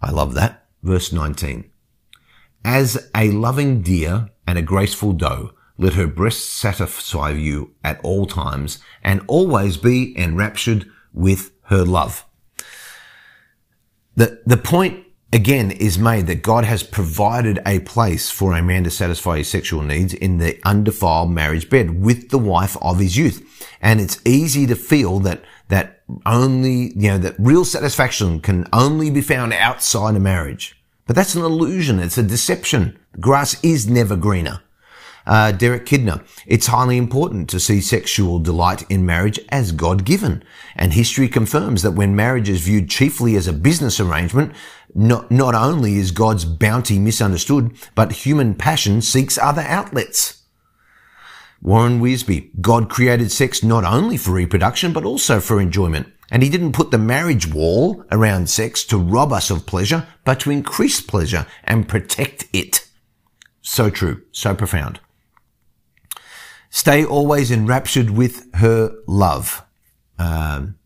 I 0.00 0.10
love 0.10 0.34
that. 0.34 0.66
Verse 0.82 1.12
19. 1.12 1.70
As 2.64 3.10
a 3.14 3.30
loving 3.30 3.82
deer 3.82 4.30
and 4.46 4.58
a 4.58 4.62
graceful 4.62 5.12
doe, 5.12 5.52
let 5.76 5.94
her 5.94 6.06
breast 6.06 6.44
satisfy 6.44 7.30
you 7.30 7.74
at 7.84 8.00
all 8.02 8.26
times 8.26 8.80
and 9.02 9.22
always 9.26 9.76
be 9.76 10.16
enraptured 10.18 10.90
with 11.12 11.52
her 11.64 11.84
love. 11.84 12.24
The, 14.16 14.42
the 14.44 14.56
point 14.56 15.04
again 15.32 15.70
is 15.70 15.98
made 15.98 16.26
that 16.26 16.42
God 16.42 16.64
has 16.64 16.82
provided 16.82 17.60
a 17.66 17.80
place 17.80 18.30
for 18.30 18.54
a 18.54 18.62
man 18.62 18.84
to 18.84 18.90
satisfy 18.90 19.38
his 19.38 19.48
sexual 19.48 19.82
needs 19.82 20.14
in 20.14 20.38
the 20.38 20.58
undefiled 20.64 21.30
marriage 21.30 21.68
bed 21.68 22.02
with 22.02 22.30
the 22.30 22.38
wife 22.38 22.76
of 22.80 22.98
his 22.98 23.16
youth. 23.16 23.44
And 23.80 24.00
it's 24.00 24.20
easy 24.24 24.66
to 24.66 24.74
feel 24.74 25.18
that, 25.20 25.44
that 25.68 26.02
only, 26.24 26.92
you 26.94 27.10
know, 27.10 27.18
that 27.18 27.36
real 27.38 27.64
satisfaction 27.64 28.40
can 28.40 28.66
only 28.72 29.10
be 29.10 29.20
found 29.20 29.52
outside 29.52 30.16
of 30.16 30.22
marriage. 30.22 30.80
But 31.06 31.16
that's 31.16 31.34
an 31.34 31.42
illusion. 31.42 32.00
It's 32.00 32.18
a 32.18 32.22
deception. 32.22 32.98
Grass 33.18 33.62
is 33.62 33.88
never 33.88 34.16
greener. 34.16 34.60
Uh, 35.26 35.52
Derek 35.52 35.84
Kidner, 35.84 36.24
it's 36.46 36.68
highly 36.68 36.96
important 36.96 37.50
to 37.50 37.60
see 37.60 37.82
sexual 37.82 38.38
delight 38.38 38.90
in 38.90 39.04
marriage 39.04 39.38
as 39.50 39.72
God 39.72 40.06
given. 40.06 40.42
And 40.74 40.94
history 40.94 41.28
confirms 41.28 41.82
that 41.82 41.90
when 41.90 42.16
marriage 42.16 42.48
is 42.48 42.62
viewed 42.62 42.88
chiefly 42.88 43.36
as 43.36 43.46
a 43.46 43.52
business 43.52 44.00
arrangement, 44.00 44.54
not, 44.94 45.30
not 45.30 45.54
only 45.54 45.96
is 45.96 46.10
God's 46.10 46.44
bounty 46.44 46.98
misunderstood, 46.98 47.72
but 47.94 48.12
human 48.12 48.54
passion 48.54 49.02
seeks 49.02 49.38
other 49.38 49.62
outlets. 49.62 50.42
Warren 51.60 52.00
Wiersbe, 52.00 52.50
God 52.60 52.88
created 52.88 53.32
sex 53.32 53.62
not 53.62 53.84
only 53.84 54.16
for 54.16 54.30
reproduction, 54.30 54.92
but 54.92 55.04
also 55.04 55.40
for 55.40 55.60
enjoyment. 55.60 56.12
And 56.30 56.42
he 56.42 56.50
didn't 56.50 56.72
put 56.72 56.90
the 56.90 56.98
marriage 56.98 57.52
wall 57.52 58.04
around 58.12 58.50
sex 58.50 58.84
to 58.84 58.98
rob 58.98 59.32
us 59.32 59.50
of 59.50 59.66
pleasure, 59.66 60.06
but 60.24 60.40
to 60.40 60.50
increase 60.50 61.00
pleasure 61.00 61.46
and 61.64 61.88
protect 61.88 62.46
it. 62.52 62.86
So 63.62 63.90
true, 63.90 64.22
so 64.30 64.54
profound. 64.54 65.00
Stay 66.70 67.04
always 67.04 67.50
enraptured 67.50 68.10
with 68.10 68.54
her 68.54 68.94
love. 69.06 69.64
Um, 70.18 70.76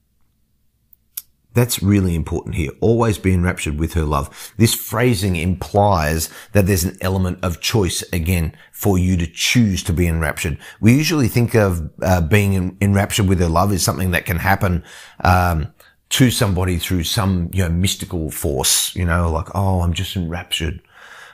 that's 1.55 1.83
really 1.83 2.15
important 2.15 2.55
here. 2.55 2.71
Always 2.81 3.19
be 3.19 3.33
enraptured 3.33 3.79
with 3.79 3.95
her 3.95 4.05
love. 4.05 4.53
This 4.57 4.75
phrasing 4.75 5.37
implies 5.37 6.31
that 6.53 6.67
there's 6.67 6.85
an 6.85 6.97
element 7.01 7.39
of 7.43 7.61
choice 7.61 8.03
again 8.13 8.57
for 8.73 8.99
you 8.99 9.17
to 9.17 9.27
choose 9.27 9.83
to 9.85 9.93
be 9.93 10.07
enraptured. 10.07 10.59
We 10.81 10.95
usually 10.95 11.29
think 11.29 11.55
of 11.55 11.91
uh, 12.01 12.23
being 12.23 12.55
in, 12.55 12.77
enraptured 12.81 13.29
with 13.29 13.41
her 13.41 13.49
love 13.49 13.73
is 13.73 13.83
something 13.85 14.13
that 14.13 14.27
can 14.27 14.39
happen 14.39 14.83
um, 15.23 15.73
to 16.11 16.31
somebody 16.31 16.79
through 16.79 17.05
some 17.05 17.51
you 17.53 17.63
know 17.63 17.71
mystical 17.71 18.31
force. 18.31 18.95
You 18.97 19.05
know, 19.05 19.31
like 19.31 19.55
oh, 19.55 19.81
I'm 19.83 19.93
just 19.93 20.17
enraptured. 20.17 20.81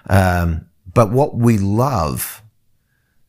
Um, 0.08 0.66
but 0.92 1.10
what 1.12 1.36
we 1.36 1.58
love 1.58 2.42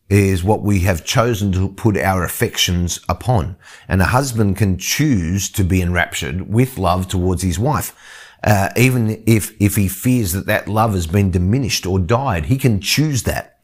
is 0.09 0.43
what 0.43 0.61
we 0.61 0.79
have 0.79 1.05
chosen 1.05 1.51
to 1.51 1.69
put 1.69 1.95
our 1.97 2.23
affections 2.23 2.99
upon. 3.07 3.55
And 3.87 4.01
a 4.01 4.05
husband 4.05 4.57
can 4.57 4.77
choose 4.77 5.49
to 5.51 5.63
be 5.63 5.81
enraptured 5.81 6.51
with 6.51 6.77
love 6.77 7.07
towards 7.07 7.43
his 7.43 7.59
wife. 7.59 7.95
Uh, 8.43 8.69
even 8.75 9.21
if, 9.27 9.53
if 9.61 9.75
he 9.75 9.87
fears 9.87 10.31
that 10.31 10.45
that 10.47 10.67
love 10.67 10.93
has 10.93 11.07
been 11.07 11.29
diminished 11.29 11.85
or 11.85 11.99
died, 11.99 12.45
he 12.45 12.57
can 12.57 12.79
choose 12.79 13.23
that. 13.23 13.59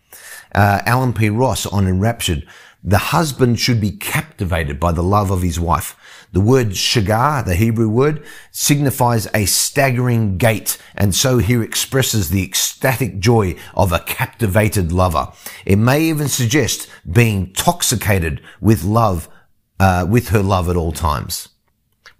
Uh, 0.53 0.81
Allen 0.85 1.13
P. 1.13 1.29
Ross 1.29 1.65
on 1.65 1.87
Enraptured 1.87 2.45
the 2.87 2.99
husband 2.99 3.59
should 3.59 3.81
be 3.81 3.89
captivated 3.89 4.79
by 4.79 4.91
the 4.91 5.01
love 5.01 5.31
of 5.31 5.41
his 5.41 5.59
wife. 5.59 5.95
The 6.35 6.41
word 6.41 6.71
shagah, 6.71 7.45
the 7.45 7.55
Hebrew 7.55 7.87
word, 7.87 8.21
signifies 8.51 9.25
a 9.33 9.45
staggering 9.45 10.37
gait, 10.37 10.77
and 10.93 11.15
so 11.15 11.37
here 11.37 11.63
expresses 11.63 12.29
the 12.29 12.43
ecstatic 12.43 13.19
joy 13.19 13.55
of 13.73 13.93
a 13.93 13.99
captivated 13.99 14.91
lover. 14.91 15.31
It 15.65 15.77
may 15.77 16.01
even 16.01 16.27
suggest 16.27 16.89
being 17.09 17.37
intoxicated 17.37 18.41
with 18.59 18.83
love, 18.83 19.29
uh, 19.79 20.07
with 20.09 20.27
her 20.27 20.43
love 20.43 20.67
at 20.67 20.75
all 20.75 20.91
times. 20.91 21.47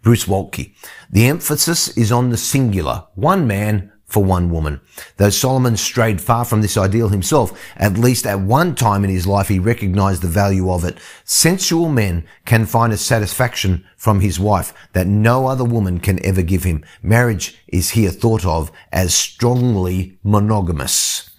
Bruce 0.02 0.24
Waltke. 0.24 0.74
The 1.12 1.28
emphasis 1.28 1.90
is 1.98 2.10
on 2.10 2.30
the 2.30 2.38
singular, 2.38 3.08
one 3.16 3.46
man, 3.46 3.92
for 4.06 4.24
one 4.24 4.50
woman. 4.50 4.80
Though 5.18 5.30
Solomon 5.30 5.78
strayed 5.78 6.22
far 6.22 6.46
from 6.46 6.62
this 6.62 6.78
ideal 6.78 7.10
himself, 7.10 7.60
at 7.76 7.98
least 7.98 8.26
at 8.26 8.40
one 8.40 8.76
time 8.76 9.04
in 9.04 9.10
his 9.10 9.28
life 9.28 9.48
he 9.48 9.60
recognized 9.60 10.22
the 10.22 10.28
value 10.28 10.72
of 10.72 10.84
it. 10.84 10.98
Sensual 11.24 11.90
men 11.90 12.26
can 12.46 12.66
find 12.66 12.94
a 12.94 12.98
satisfaction 12.98 13.86
from 13.98 14.20
his 14.20 14.40
wife 14.40 14.74
that 14.94 15.08
no 15.08 15.48
other 15.48 15.64
woman 15.64 16.00
can 16.00 16.24
ever 16.26 16.42
give 16.42 16.64
him. 16.64 16.86
Marriage 17.02 17.58
is 17.68 17.92
here 17.92 18.12
thought 18.12 18.46
of 18.46 18.72
as 18.92 19.14
strongly 19.14 20.20
monogamous. 20.24 21.30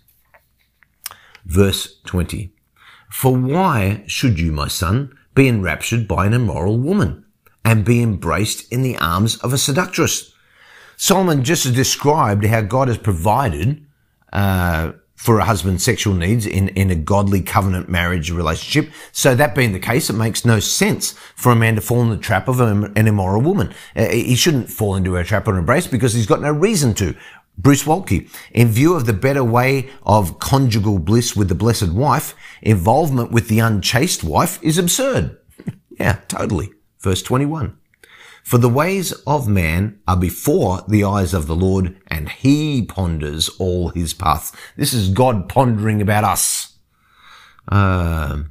Verse 1.45 2.01
20. 2.07 2.53
For 3.11 3.37
why 3.37 4.03
should 4.07 4.41
you, 4.41 4.51
my 4.51 4.69
son, 4.69 5.17
be 5.35 5.47
enraptured 5.49 6.09
by 6.09 6.27
an 6.27 6.35
immoral 6.35 6.79
woman 6.79 7.25
and 7.65 7.85
be 7.85 8.03
embraced 8.03 8.71
in 8.73 8.83
the 8.83 8.97
arms 8.99 9.37
of 9.37 9.53
a 9.53 9.59
seductress? 9.59 10.33
Solomon 10.97 11.45
just 11.45 11.73
described 11.75 12.45
how 12.45 12.63
God 12.63 12.89
has 12.89 12.99
provided 12.99 13.85
uh, 14.33 14.93
for 15.15 15.39
a 15.39 15.45
husband's 15.45 15.83
sexual 15.83 16.15
needs 16.15 16.47
in, 16.47 16.69
in 16.71 16.91
a 16.91 16.95
godly 16.95 17.41
covenant 17.41 17.89
marriage 17.89 18.31
relationship. 18.31 18.93
So 19.13 19.35
that 19.35 19.55
being 19.55 19.73
the 19.73 19.81
case, 19.81 20.11
it 20.11 20.13
makes 20.13 20.45
no 20.45 20.61
sense 20.61 21.13
for 21.35 21.53
a 21.53 21.57
man 21.57 21.75
to 21.75 21.81
fall 21.81 22.03
in 22.03 22.11
the 22.11 22.19
trap 22.19 22.49
of 22.49 22.61
an 22.61 22.97
immoral 22.97 23.41
woman. 23.41 23.75
Uh, 23.95 24.09
he 24.09 24.37
shouldn't 24.37 24.71
fall 24.71 24.95
into 24.95 25.17
a 25.17 25.25
trap 25.25 25.49
or 25.49 25.57
embrace 25.57 25.87
because 25.87 26.13
he's 26.13 26.27
got 26.27 26.43
no 26.43 26.53
reason 26.53 26.95
to. 26.95 27.15
Bruce 27.59 27.85
Waltke, 27.85 28.31
in 28.53 28.69
view 28.69 28.95
of 28.95 29.07
the 29.07 29.15
better 29.15 29.43
way 29.43 29.89
of 30.03 30.39
conjugal 30.39 30.99
bliss 30.99 31.35
with 31.35 31.49
the 31.49 31.55
blessed 31.55 31.93
wife, 31.93 32.35
involvement 32.61 33.33
with 33.33 33.49
the 33.49 33.61
unchaste 33.61 34.23
wife 34.23 34.63
is 34.63 34.77
absurd. 34.77 35.39
yeah, 35.99 36.21
totally. 36.29 36.73
Verse 37.01 37.23
21. 37.23 37.77
For 38.47 38.59
the 38.59 38.69
ways 38.69 39.11
of 39.27 39.49
man 39.49 39.99
are 40.07 40.17
before 40.17 40.85
the 40.87 41.03
eyes 41.03 41.35
of 41.35 41.49
the 41.49 41.57
Lord, 41.57 42.01
and 42.07 42.29
he 42.29 42.81
ponders 42.83 43.49
all 43.59 43.89
his 43.89 44.15
paths. 44.15 44.53
This 44.77 44.95
is 44.95 45.09
God 45.09 45.49
pondering 45.49 46.01
about 46.01 46.23
us. 46.23 46.79
Uh, 47.67 48.45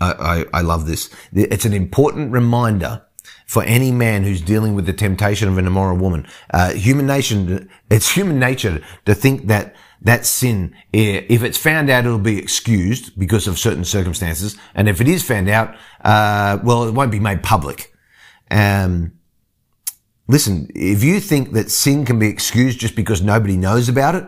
I, 0.00 0.12
I, 0.12 0.44
I 0.54 0.60
love 0.60 0.86
this. 0.86 1.10
It's 1.32 1.64
an 1.64 1.72
important 1.72 2.30
reminder 2.30 3.02
for 3.44 3.64
any 3.64 3.90
man 3.90 4.22
who's 4.22 4.40
dealing 4.40 4.76
with 4.76 4.86
the 4.86 4.92
temptation 4.92 5.48
of 5.48 5.58
an 5.58 5.66
immoral 5.66 5.98
woman. 5.98 6.24
Uh, 6.54 6.74
human 6.74 7.08
nation, 7.08 7.68
it's 7.90 8.14
human 8.14 8.38
nature 8.38 8.80
to 9.06 9.16
think 9.16 9.48
that 9.48 9.74
that 10.02 10.24
sin, 10.24 10.76
if 10.92 11.42
it's 11.42 11.58
found 11.58 11.90
out, 11.90 12.06
it'll 12.06 12.20
be 12.20 12.38
excused 12.38 13.18
because 13.18 13.48
of 13.48 13.58
certain 13.58 13.84
circumstances. 13.84 14.56
And 14.76 14.88
if 14.88 15.00
it 15.00 15.08
is 15.08 15.24
found 15.24 15.48
out, 15.48 15.74
uh, 16.04 16.60
well, 16.62 16.84
it 16.84 16.94
won't 16.94 17.10
be 17.10 17.18
made 17.18 17.42
public. 17.42 17.92
Um, 18.50 19.12
listen, 20.26 20.68
if 20.74 21.02
you 21.02 21.20
think 21.20 21.52
that 21.52 21.70
sin 21.70 22.04
can 22.04 22.18
be 22.18 22.28
excused 22.28 22.80
just 22.80 22.96
because 22.96 23.22
nobody 23.22 23.56
knows 23.56 23.88
about 23.88 24.14
it, 24.14 24.26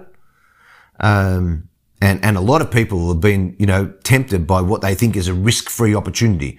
um, 1.01 1.69
and, 2.03 2.23
and 2.25 2.37
a 2.37 2.41
lot 2.41 2.63
of 2.63 2.71
people 2.71 3.09
have 3.09 3.21
been, 3.21 3.57
you 3.59 3.67
know, 3.67 3.93
tempted 4.05 4.47
by 4.47 4.61
what 4.61 4.81
they 4.81 4.95
think 4.95 5.17
is 5.17 5.29
a 5.29 5.35
risk-free 5.35 5.95
opportunity 5.95 6.59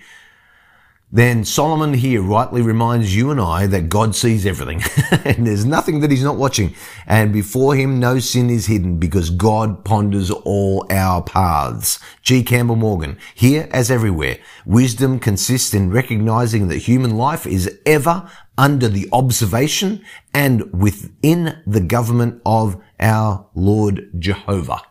then 1.14 1.44
Solomon 1.44 1.94
here 1.94 2.22
rightly 2.22 2.62
reminds 2.62 3.14
you 3.14 3.32
and 3.32 3.42
I 3.42 3.68
that 3.68 3.90
God 3.90 4.16
sees 4.16 4.46
everything 4.46 4.82
and 5.26 5.46
there's 5.46 5.66
nothing 5.66 6.00
that 6.00 6.10
he's 6.10 6.24
not 6.24 6.38
watching. 6.38 6.74
And 7.06 7.34
before 7.34 7.76
him, 7.76 8.00
no 8.00 8.20
sin 8.20 8.50
is 8.50 8.68
hidden 8.68 8.98
because 8.98 9.30
God 9.30 9.84
ponders 9.84 10.32
all 10.32 10.86
our 10.90 11.22
paths. 11.22 12.00
G. 12.22 12.44
Campbell 12.44 12.78
Morgan, 12.78 13.18
here 13.36 13.68
as 13.72 13.92
everywhere, 13.92 14.38
wisdom 14.66 15.20
consists 15.20 15.74
in 15.74 15.92
recognizing 15.92 16.70
that 16.70 16.78
human 16.78 17.18
life 17.18 17.46
is 17.46 17.78
ever 17.86 18.30
under 18.58 18.88
the 18.88 19.10
observation 19.12 20.06
and 20.34 20.72
within 20.72 21.62
the 21.68 21.82
government 21.82 22.42
of 22.46 22.82
our 23.02 23.50
Lord 23.54 24.10
Jehovah. 24.18 24.82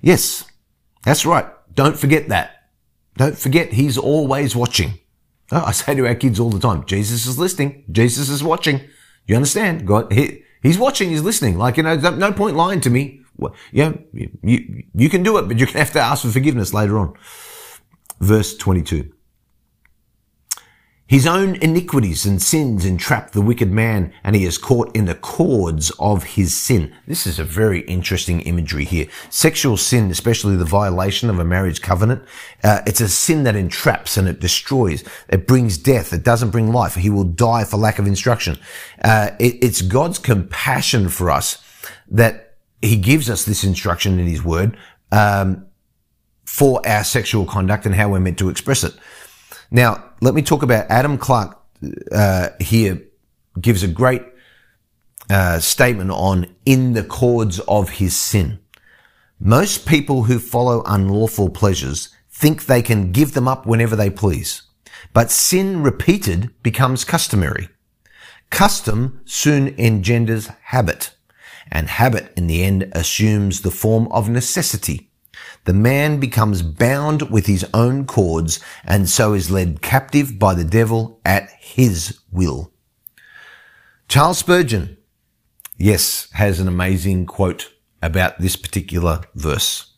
Yes, 0.00 0.44
that's 1.02 1.26
right. 1.26 1.46
Don't 1.74 1.98
forget 1.98 2.28
that. 2.28 2.68
Don't 3.16 3.36
forget, 3.36 3.72
he's 3.72 3.98
always 3.98 4.54
watching. 4.54 4.99
I 5.50 5.72
say 5.72 5.94
to 5.94 6.06
our 6.06 6.14
kids 6.14 6.38
all 6.38 6.50
the 6.50 6.60
time, 6.60 6.84
Jesus 6.86 7.26
is 7.26 7.38
listening. 7.38 7.84
Jesus 7.90 8.28
is 8.28 8.42
watching. 8.42 8.82
You 9.26 9.36
understand? 9.36 9.86
God, 9.86 10.12
he, 10.12 10.44
he's 10.62 10.78
watching. 10.78 11.10
He's 11.10 11.22
listening. 11.22 11.58
Like, 11.58 11.76
you 11.76 11.82
know, 11.82 11.96
no 11.96 12.32
point 12.32 12.56
lying 12.56 12.80
to 12.82 12.90
me. 12.90 13.20
Well, 13.36 13.54
yeah, 13.72 13.92
you, 14.12 14.30
you, 14.42 14.84
you 14.94 15.08
can 15.08 15.22
do 15.22 15.38
it, 15.38 15.48
but 15.48 15.58
you're 15.58 15.66
going 15.66 15.74
to 15.74 15.78
have 15.78 15.92
to 15.92 16.00
ask 16.00 16.24
for 16.24 16.30
forgiveness 16.30 16.74
later 16.74 16.98
on. 16.98 17.14
Verse 18.20 18.56
22. 18.56 19.10
His 21.10 21.26
own 21.26 21.56
iniquities 21.56 22.24
and 22.24 22.40
sins 22.40 22.84
entrap 22.84 23.32
the 23.32 23.42
wicked 23.42 23.68
man, 23.68 24.12
and 24.22 24.36
he 24.36 24.44
is 24.44 24.58
caught 24.58 24.94
in 24.94 25.06
the 25.06 25.16
cords 25.16 25.90
of 25.98 26.22
his 26.22 26.56
sin. 26.56 26.94
This 27.08 27.26
is 27.26 27.40
a 27.40 27.44
very 27.44 27.80
interesting 27.80 28.42
imagery 28.42 28.84
here. 28.84 29.08
Sexual 29.28 29.78
sin, 29.78 30.12
especially 30.12 30.54
the 30.54 30.64
violation 30.64 31.28
of 31.28 31.40
a 31.40 31.44
marriage 31.44 31.82
covenant, 31.82 32.22
uh, 32.62 32.82
it's 32.86 33.00
a 33.00 33.08
sin 33.08 33.42
that 33.42 33.56
entraps 33.56 34.16
and 34.16 34.28
it 34.28 34.38
destroys. 34.38 35.02
It 35.28 35.48
brings 35.48 35.78
death. 35.78 36.12
It 36.12 36.22
doesn't 36.22 36.50
bring 36.50 36.72
life. 36.72 36.94
He 36.94 37.10
will 37.10 37.24
die 37.24 37.64
for 37.64 37.76
lack 37.76 37.98
of 37.98 38.06
instruction. 38.06 38.56
Uh, 39.02 39.30
it, 39.40 39.56
it's 39.64 39.82
God's 39.82 40.20
compassion 40.20 41.08
for 41.08 41.28
us 41.28 41.60
that 42.08 42.54
he 42.82 42.94
gives 42.94 43.28
us 43.28 43.44
this 43.44 43.64
instruction 43.64 44.20
in 44.20 44.28
his 44.28 44.44
word 44.44 44.76
um, 45.10 45.66
for 46.44 46.80
our 46.86 47.02
sexual 47.02 47.46
conduct 47.46 47.84
and 47.84 47.96
how 47.96 48.10
we're 48.10 48.20
meant 48.20 48.38
to 48.38 48.48
express 48.48 48.84
it. 48.84 48.94
Now, 49.70 50.04
let 50.20 50.34
me 50.34 50.42
talk 50.42 50.62
about 50.62 50.90
Adam 50.90 51.16
Clarke 51.16 51.56
uh, 52.12 52.48
here 52.60 53.02
gives 53.60 53.82
a 53.82 53.88
great 53.88 54.22
uh, 55.30 55.60
statement 55.60 56.10
on 56.10 56.46
in 56.66 56.92
the 56.94 57.04
cords 57.04 57.60
of 57.60 57.90
his 57.90 58.16
sin. 58.16 58.58
Most 59.38 59.86
people 59.86 60.24
who 60.24 60.38
follow 60.38 60.82
unlawful 60.86 61.50
pleasures 61.50 62.08
think 62.30 62.66
they 62.66 62.82
can 62.82 63.12
give 63.12 63.32
them 63.32 63.46
up 63.46 63.64
whenever 63.64 63.94
they 63.94 64.10
please. 64.10 64.62
But 65.12 65.30
sin 65.30 65.82
repeated 65.82 66.50
becomes 66.62 67.04
customary. 67.04 67.68
Custom 68.50 69.20
soon 69.24 69.68
engenders 69.78 70.48
habit, 70.64 71.14
and 71.70 71.88
habit 71.88 72.32
in 72.36 72.48
the 72.48 72.64
end 72.64 72.90
assumes 72.92 73.60
the 73.60 73.70
form 73.70 74.08
of 74.08 74.28
necessity 74.28 75.09
the 75.64 75.72
man 75.74 76.18
becomes 76.18 76.62
bound 76.62 77.30
with 77.30 77.46
his 77.46 77.66
own 77.74 78.06
cords 78.06 78.60
and 78.84 79.08
so 79.08 79.34
is 79.34 79.50
led 79.50 79.82
captive 79.82 80.38
by 80.38 80.54
the 80.54 80.64
devil 80.64 81.20
at 81.24 81.50
his 81.58 82.18
will. 82.32 82.72
Charles 84.08 84.38
Spurgeon, 84.38 84.96
yes, 85.76 86.28
has 86.32 86.60
an 86.60 86.68
amazing 86.68 87.26
quote 87.26 87.72
about 88.02 88.38
this 88.38 88.56
particular 88.56 89.20
verse. 89.34 89.94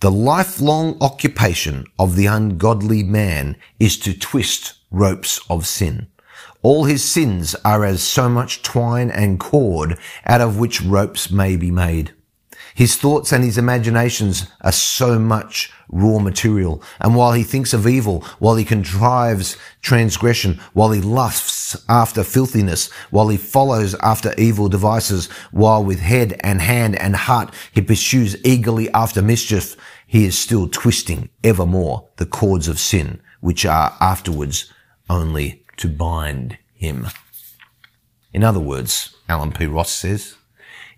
The 0.00 0.10
lifelong 0.10 0.96
occupation 1.00 1.86
of 1.98 2.16
the 2.16 2.26
ungodly 2.26 3.02
man 3.02 3.56
is 3.78 3.98
to 3.98 4.18
twist 4.18 4.74
ropes 4.90 5.40
of 5.48 5.66
sin. 5.66 6.08
All 6.62 6.84
his 6.84 7.04
sins 7.04 7.54
are 7.64 7.84
as 7.84 8.02
so 8.02 8.28
much 8.28 8.62
twine 8.62 9.10
and 9.10 9.38
cord 9.38 9.98
out 10.26 10.40
of 10.40 10.58
which 10.58 10.80
ropes 10.80 11.30
may 11.30 11.56
be 11.56 11.70
made. 11.70 12.14
His 12.74 12.96
thoughts 12.96 13.32
and 13.32 13.44
his 13.44 13.58
imaginations 13.58 14.46
are 14.62 14.72
so 14.72 15.18
much 15.18 15.72
raw 15.88 16.18
material. 16.18 16.82
And 17.00 17.14
while 17.14 17.32
he 17.32 17.42
thinks 17.42 17.72
of 17.74 17.86
evil, 17.86 18.20
while 18.38 18.56
he 18.56 18.64
contrives 18.64 19.56
transgression, 19.82 20.60
while 20.72 20.90
he 20.90 21.00
lusts 21.00 21.76
after 21.88 22.24
filthiness, 22.24 22.90
while 23.10 23.28
he 23.28 23.36
follows 23.36 23.94
after 23.96 24.34
evil 24.38 24.68
devices, 24.68 25.26
while 25.50 25.84
with 25.84 26.00
head 26.00 26.40
and 26.40 26.60
hand 26.60 26.96
and 26.96 27.14
heart 27.14 27.54
he 27.72 27.82
pursues 27.82 28.36
eagerly 28.44 28.90
after 28.90 29.20
mischief, 29.20 29.76
he 30.06 30.24
is 30.24 30.38
still 30.38 30.68
twisting 30.68 31.28
evermore 31.44 32.08
the 32.16 32.26
cords 32.26 32.68
of 32.68 32.78
sin, 32.78 33.20
which 33.40 33.66
are 33.66 33.96
afterwards 34.00 34.72
only 35.10 35.64
to 35.76 35.88
bind 35.88 36.58
him. 36.74 37.06
In 38.32 38.42
other 38.42 38.60
words, 38.60 39.14
Allen 39.28 39.52
P. 39.52 39.66
Ross 39.66 39.90
says, 39.90 40.36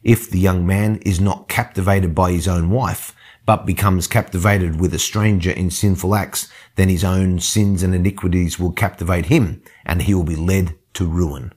if 0.04 0.30
the 0.30 0.38
young 0.38 0.66
man 0.66 0.96
is 0.98 1.18
not 1.18 1.48
captivated 1.48 2.14
by 2.14 2.30
his 2.30 2.46
own 2.46 2.70
wife, 2.70 3.16
but 3.46 3.66
becomes 3.66 4.06
captivated 4.06 4.80
with 4.80 4.94
a 4.94 4.98
stranger 4.98 5.50
in 5.50 5.70
sinful 5.70 6.14
acts, 6.14 6.48
then 6.76 6.88
his 6.88 7.04
own 7.04 7.40
sins 7.40 7.82
and 7.82 7.94
iniquities 7.94 8.58
will 8.58 8.72
captivate 8.72 9.26
him, 9.26 9.62
and 9.84 10.02
he 10.02 10.14
will 10.14 10.24
be 10.24 10.36
led 10.36 10.76
to 10.94 11.06
ruin. 11.06 11.52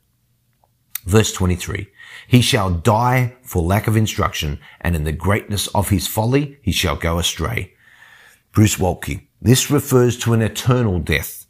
Verse 1.06 1.32
23. 1.32 1.88
He 2.28 2.42
shall 2.42 2.70
die 2.70 3.36
for 3.42 3.62
lack 3.62 3.88
of 3.88 3.96
instruction, 3.96 4.60
and 4.82 4.96
in 4.96 5.04
the 5.04 5.12
greatness 5.12 5.68
of 5.68 5.90
his 5.90 6.08
folly 6.08 6.58
he 6.62 6.72
shall 6.72 6.96
go 6.96 7.20
astray. 7.20 7.74
Bruce 8.52 8.78
Waltke. 8.78 9.28
This 9.42 9.70
refers 9.70 10.18
to 10.18 10.34
an 10.34 10.42
eternal 10.42 11.00
death, 11.00 11.46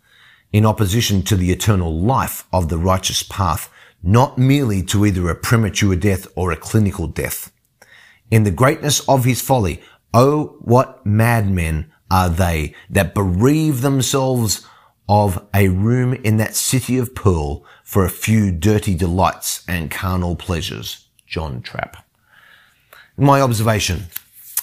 in 0.51 0.65
opposition 0.65 1.23
to 1.23 1.35
the 1.35 1.51
eternal 1.51 1.99
life 1.99 2.45
of 2.51 2.69
the 2.69 2.77
righteous 2.77 3.23
path, 3.23 3.71
not 4.03 4.37
merely 4.37 4.83
to 4.83 5.05
either 5.05 5.29
a 5.29 5.35
premature 5.35 5.95
death 5.95 6.27
or 6.35 6.51
a 6.51 6.57
clinical 6.57 7.07
death. 7.07 7.51
In 8.29 8.43
the 8.43 8.51
greatness 8.51 9.07
of 9.07 9.25
his 9.25 9.41
folly, 9.41 9.81
oh, 10.13 10.57
what 10.59 11.05
madmen 11.05 11.91
are 12.09 12.29
they 12.29 12.73
that 12.89 13.13
bereave 13.13 13.81
themselves 13.81 14.65
of 15.09 15.45
a 15.53 15.69
room 15.69 16.13
in 16.13 16.37
that 16.37 16.55
city 16.55 16.97
of 16.97 17.15
pearl 17.15 17.65
for 17.83 18.03
a 18.03 18.09
few 18.09 18.51
dirty 18.51 18.93
delights 18.93 19.63
and 19.67 19.89
carnal 19.89 20.35
pleasures. 20.35 21.07
John 21.25 21.61
Trapp. 21.61 22.05
My 23.17 23.41
observation 23.41 24.03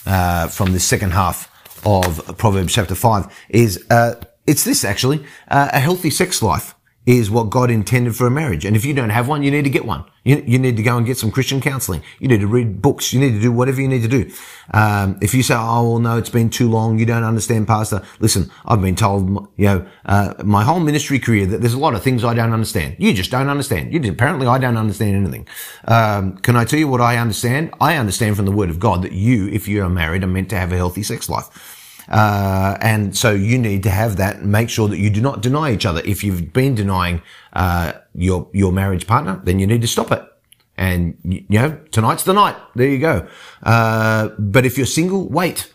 uh, 0.07 0.49
from 0.49 0.73
the 0.73 0.81
second 0.81 1.13
half 1.13 1.51
of 1.87 2.37
Proverbs 2.39 2.73
chapter 2.73 2.95
5 2.95 3.47
is 3.51 3.85
uh, 3.91 4.15
it's 4.47 4.65
this 4.65 4.85
actually, 4.85 5.25
uh, 5.49 5.71
a 5.73 5.81
healthy 5.81 6.11
sex 6.11 6.43
life 6.43 6.74
is 7.07 7.31
what 7.31 7.51
God 7.51 7.71
intended 7.71 8.17
for 8.17 8.27
a 8.27 8.31
marriage. 8.31 8.65
And 8.65 8.75
if 8.75 8.85
you 8.85 8.95
don't 8.95 9.11
have 9.11 9.29
one, 9.29 9.43
you 9.43 9.51
need 9.51 9.65
to 9.65 9.71
get 9.71 9.85
one. 9.85 10.05
You, 10.25 10.43
you 10.47 10.59
need 10.59 10.79
to 10.79 10.83
go 10.83 10.97
and 10.97 11.05
get 11.05 11.19
some 11.19 11.31
Christian 11.31 11.61
counseling. 11.61 12.03
You 12.19 12.29
need 12.29 12.41
to 12.41 12.47
read 12.47 12.81
books. 12.81 13.13
You 13.13 13.21
need 13.21 13.33
to 13.33 13.41
do 13.41 13.53
whatever 13.53 13.83
you 13.83 13.89
need 13.89 14.01
to 14.03 14.09
do. 14.09 14.31
Um, 14.73 15.19
if 15.21 15.35
you 15.35 15.43
say, 15.43 15.55
oh, 15.55 15.91
well, 15.91 15.99
no, 15.99 16.17
it's 16.17 16.31
been 16.31 16.49
too 16.49 16.71
long. 16.71 16.99
You 16.99 17.05
don't 17.05 17.25
understand, 17.25 17.67
pastor. 17.67 18.03
Listen, 18.21 18.51
I've 18.65 18.81
been 18.81 18.97
told, 18.97 19.29
you 19.57 19.67
know, 19.67 19.87
uh, 20.07 20.33
my 20.45 20.65
whole 20.65 20.81
ministry 20.81 21.19
career 21.19 21.45
that 21.47 21.61
there's 21.61 21.75
a 21.75 21.79
lot 21.79 21.95
of 21.95 22.03
things 22.03 22.25
I 22.25 22.33
don't 22.33 22.55
understand. 22.55 22.97
You 22.99 23.13
just 23.13 23.31
don't 23.31 23.51
understand. 23.51 23.93
You 23.93 24.11
apparently 24.11 24.47
I 24.47 24.57
don't 24.57 24.79
understand 24.79 25.15
anything. 25.15 25.47
Um, 25.85 26.39
can 26.39 26.57
I 26.57 26.65
tell 26.65 26.79
you 26.79 26.89
what 26.89 27.03
I 27.03 27.19
understand? 27.19 27.75
I 27.83 27.97
understand 27.97 28.37
from 28.37 28.47
the 28.47 28.53
word 28.53 28.71
of 28.71 28.81
God 28.81 29.03
that 29.03 29.13
you, 29.13 29.49
if 29.49 29.69
you 29.69 29.85
are 29.85 29.91
married, 29.91 30.25
are 30.25 30.29
meant 30.29 30.49
to 30.51 30.57
have 30.57 30.73
a 30.73 30.77
healthy 30.77 31.03
sex 31.03 31.29
life. 31.29 31.74
Uh, 32.09 32.77
and 32.81 33.17
so 33.17 33.31
you 33.33 33.59
need 33.59 33.83
to 33.83 33.91
have 33.91 34.17
that 34.17 34.37
and 34.37 34.53
make 34.53 34.69
sure 34.69 34.89
that 34.89 34.99
you 34.99 35.11
do 35.11 35.21
not 35.21 35.41
deny 35.41 35.73
each 35.73 35.87
other. 35.87 36.03
If 36.05 36.23
you've 36.25 36.53
been 36.53 36.75
denying, 36.75 37.23
uh, 37.53 37.93
your, 38.15 38.49
your 38.53 38.73
marriage 38.73 39.07
partner, 39.07 39.41
then 39.45 39.59
you 39.59 39.67
need 39.67 39.83
to 39.83 39.89
stop 39.89 40.13
it. 40.13 40.23
And, 40.77 41.17
you 41.25 41.45
know, 41.49 41.79
tonight's 41.91 42.25
the 42.25 42.33
night. 42.33 42.57
There 42.75 42.89
you 42.89 42.99
go. 42.99 43.29
Uh, 43.63 44.29
but 44.39 44.67
if 44.67 44.77
you're 44.77 44.87
single, 44.87 45.29
wait. 45.29 45.71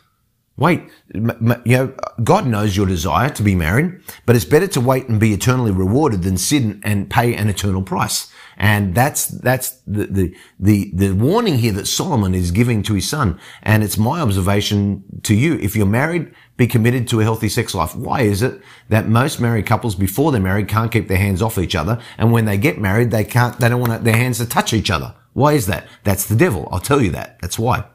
Wait, 0.58 0.90
you 1.14 1.22
know, 1.66 1.94
God 2.22 2.46
knows 2.46 2.76
your 2.76 2.86
desire 2.86 3.30
to 3.30 3.44
be 3.44 3.56
married, 3.56 4.02
but 4.26 4.36
it's 4.36 4.44
better 4.44 4.68
to 4.68 4.82
wait 4.82 5.08
and 5.08 5.18
be 5.18 5.32
eternally 5.32 5.72
rewarded 5.72 6.24
than 6.24 6.38
sin 6.38 6.82
and 6.84 7.10
pay 7.10 7.34
an 7.34 7.48
eternal 7.48 7.82
price. 7.82 8.30
And 8.62 8.94
that's, 8.94 9.28
that's 9.28 9.72
the, 9.88 10.06
the, 10.08 10.36
the, 10.60 10.92
the 10.94 11.12
warning 11.14 11.58
here 11.60 11.72
that 11.72 11.88
Solomon 11.88 12.36
is 12.36 12.52
giving 12.52 12.84
to 12.84 12.94
his 12.94 13.08
son. 13.08 13.40
And 13.64 13.84
it's 13.84 13.98
my 13.98 14.20
observation 14.20 15.04
to 15.24 15.34
you. 15.34 15.56
If 15.60 15.78
you're 15.78 15.86
married, 15.86 16.34
be 16.58 16.68
committed 16.68 17.08
to 17.08 17.22
a 17.22 17.24
healthy 17.24 17.48
sex 17.48 17.74
life. 17.74 17.96
Why 17.96 18.22
is 18.22 18.42
it 18.42 18.62
that 18.90 19.08
most 19.08 19.40
married 19.40 19.66
couples 19.66 19.96
before 19.96 20.34
they're 20.34 20.42
married 20.42 20.68
can't 20.68 20.92
keep 20.92 21.08
their 21.08 21.18
hands 21.18 21.42
off 21.42 21.58
each 21.58 21.74
other? 21.74 22.02
And 22.18 22.34
when 22.34 22.44
they 22.44 22.58
get 22.58 22.78
married, 22.78 23.12
they 23.12 23.24
can't, 23.24 23.58
they 23.60 23.70
don't 23.70 23.80
want 23.80 24.04
their 24.04 24.18
hands 24.18 24.40
to 24.40 24.46
touch 24.46 24.74
each 24.74 24.92
other. 24.92 25.16
Why 25.32 25.54
is 25.54 25.68
that? 25.68 25.88
That's 26.04 26.26
the 26.26 26.36
devil. 26.36 26.68
I'll 26.70 26.82
tell 26.82 27.02
you 27.02 27.12
that. 27.12 27.40
That's 27.40 27.58
why. 27.58 27.86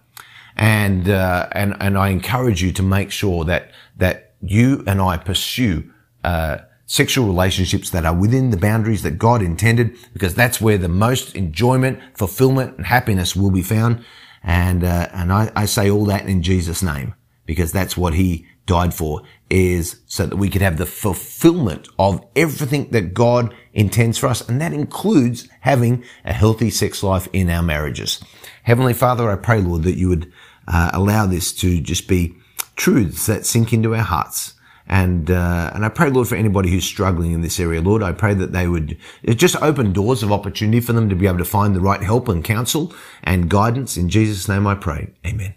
And, 0.56 1.10
uh, 1.10 1.48
and, 1.52 1.76
and 1.78 1.98
I 1.98 2.08
encourage 2.08 2.62
you 2.62 2.72
to 2.72 2.82
make 2.82 3.10
sure 3.10 3.44
that, 3.44 3.72
that 3.98 4.34
you 4.40 4.82
and 4.86 5.00
I 5.02 5.18
pursue, 5.18 5.90
uh, 6.22 6.58
sexual 6.86 7.26
relationships 7.26 7.90
that 7.90 8.04
are 8.04 8.14
within 8.14 8.50
the 8.50 8.56
boundaries 8.56 9.02
that 9.02 9.18
God 9.18 9.42
intended, 9.42 9.96
because 10.12 10.34
that's 10.34 10.60
where 10.60 10.78
the 10.78 10.88
most 10.88 11.34
enjoyment, 11.34 12.00
fulfillment, 12.14 12.76
and 12.76 12.86
happiness 12.86 13.34
will 13.34 13.50
be 13.50 13.62
found. 13.62 14.04
And 14.42 14.84
uh, 14.84 15.08
and 15.12 15.32
I, 15.32 15.50
I 15.56 15.64
say 15.64 15.90
all 15.90 16.04
that 16.06 16.26
in 16.26 16.42
Jesus' 16.42 16.82
name, 16.82 17.14
because 17.46 17.72
that's 17.72 17.96
what 17.96 18.14
He 18.14 18.46
died 18.66 18.94
for, 18.94 19.22
is 19.50 20.00
so 20.06 20.26
that 20.26 20.36
we 20.36 20.50
could 20.50 20.62
have 20.62 20.76
the 20.76 20.86
fulfillment 20.86 21.88
of 21.98 22.24
everything 22.36 22.90
that 22.90 23.14
God 23.14 23.54
intends 23.72 24.18
for 24.18 24.26
us, 24.26 24.46
and 24.48 24.60
that 24.60 24.72
includes 24.72 25.48
having 25.60 26.04
a 26.24 26.32
healthy 26.32 26.70
sex 26.70 27.02
life 27.02 27.28
in 27.32 27.50
our 27.50 27.62
marriages. 27.62 28.22
Heavenly 28.62 28.94
Father, 28.94 29.30
I 29.30 29.36
pray, 29.36 29.60
Lord, 29.60 29.82
that 29.82 29.96
you 29.96 30.08
would 30.08 30.32
uh, 30.68 30.90
allow 30.92 31.26
this 31.26 31.52
to 31.54 31.80
just 31.80 32.08
be 32.08 32.34
truths 32.76 33.26
that 33.26 33.46
sink 33.46 33.72
into 33.72 33.94
our 33.94 34.02
hearts 34.02 34.53
and 34.86 35.30
uh, 35.30 35.70
and 35.74 35.84
I 35.84 35.88
pray, 35.88 36.10
Lord, 36.10 36.28
for 36.28 36.34
anybody 36.34 36.70
who's 36.70 36.84
struggling 36.84 37.32
in 37.32 37.40
this 37.40 37.58
area, 37.58 37.80
Lord, 37.80 38.02
I 38.02 38.12
pray 38.12 38.34
that 38.34 38.52
they 38.52 38.68
would 38.68 38.98
just 39.26 39.56
open 39.62 39.92
doors 39.92 40.22
of 40.22 40.30
opportunity 40.30 40.80
for 40.80 40.92
them 40.92 41.08
to 41.08 41.16
be 41.16 41.26
able 41.26 41.38
to 41.38 41.44
find 41.44 41.74
the 41.74 41.80
right 41.80 42.02
help 42.02 42.28
and 42.28 42.44
counsel 42.44 42.92
and 43.22 43.48
guidance. 43.48 43.96
In 43.96 44.08
Jesus' 44.08 44.48
name, 44.48 44.66
I 44.66 44.74
pray. 44.74 45.12
Amen. 45.26 45.54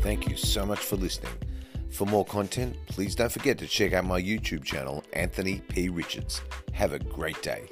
Thank 0.00 0.30
you 0.30 0.36
so 0.36 0.64
much 0.64 0.78
for 0.78 0.96
listening. 0.96 1.32
For 1.90 2.06
more 2.06 2.24
content, 2.24 2.76
please 2.86 3.14
don't 3.14 3.30
forget 3.30 3.58
to 3.58 3.66
check 3.66 3.92
out 3.92 4.06
my 4.06 4.22
YouTube 4.22 4.64
channel, 4.64 5.04
Anthony 5.12 5.60
P. 5.68 5.90
Richards. 5.90 6.40
Have 6.72 6.94
a 6.94 6.98
great 6.98 7.42
day. 7.42 7.68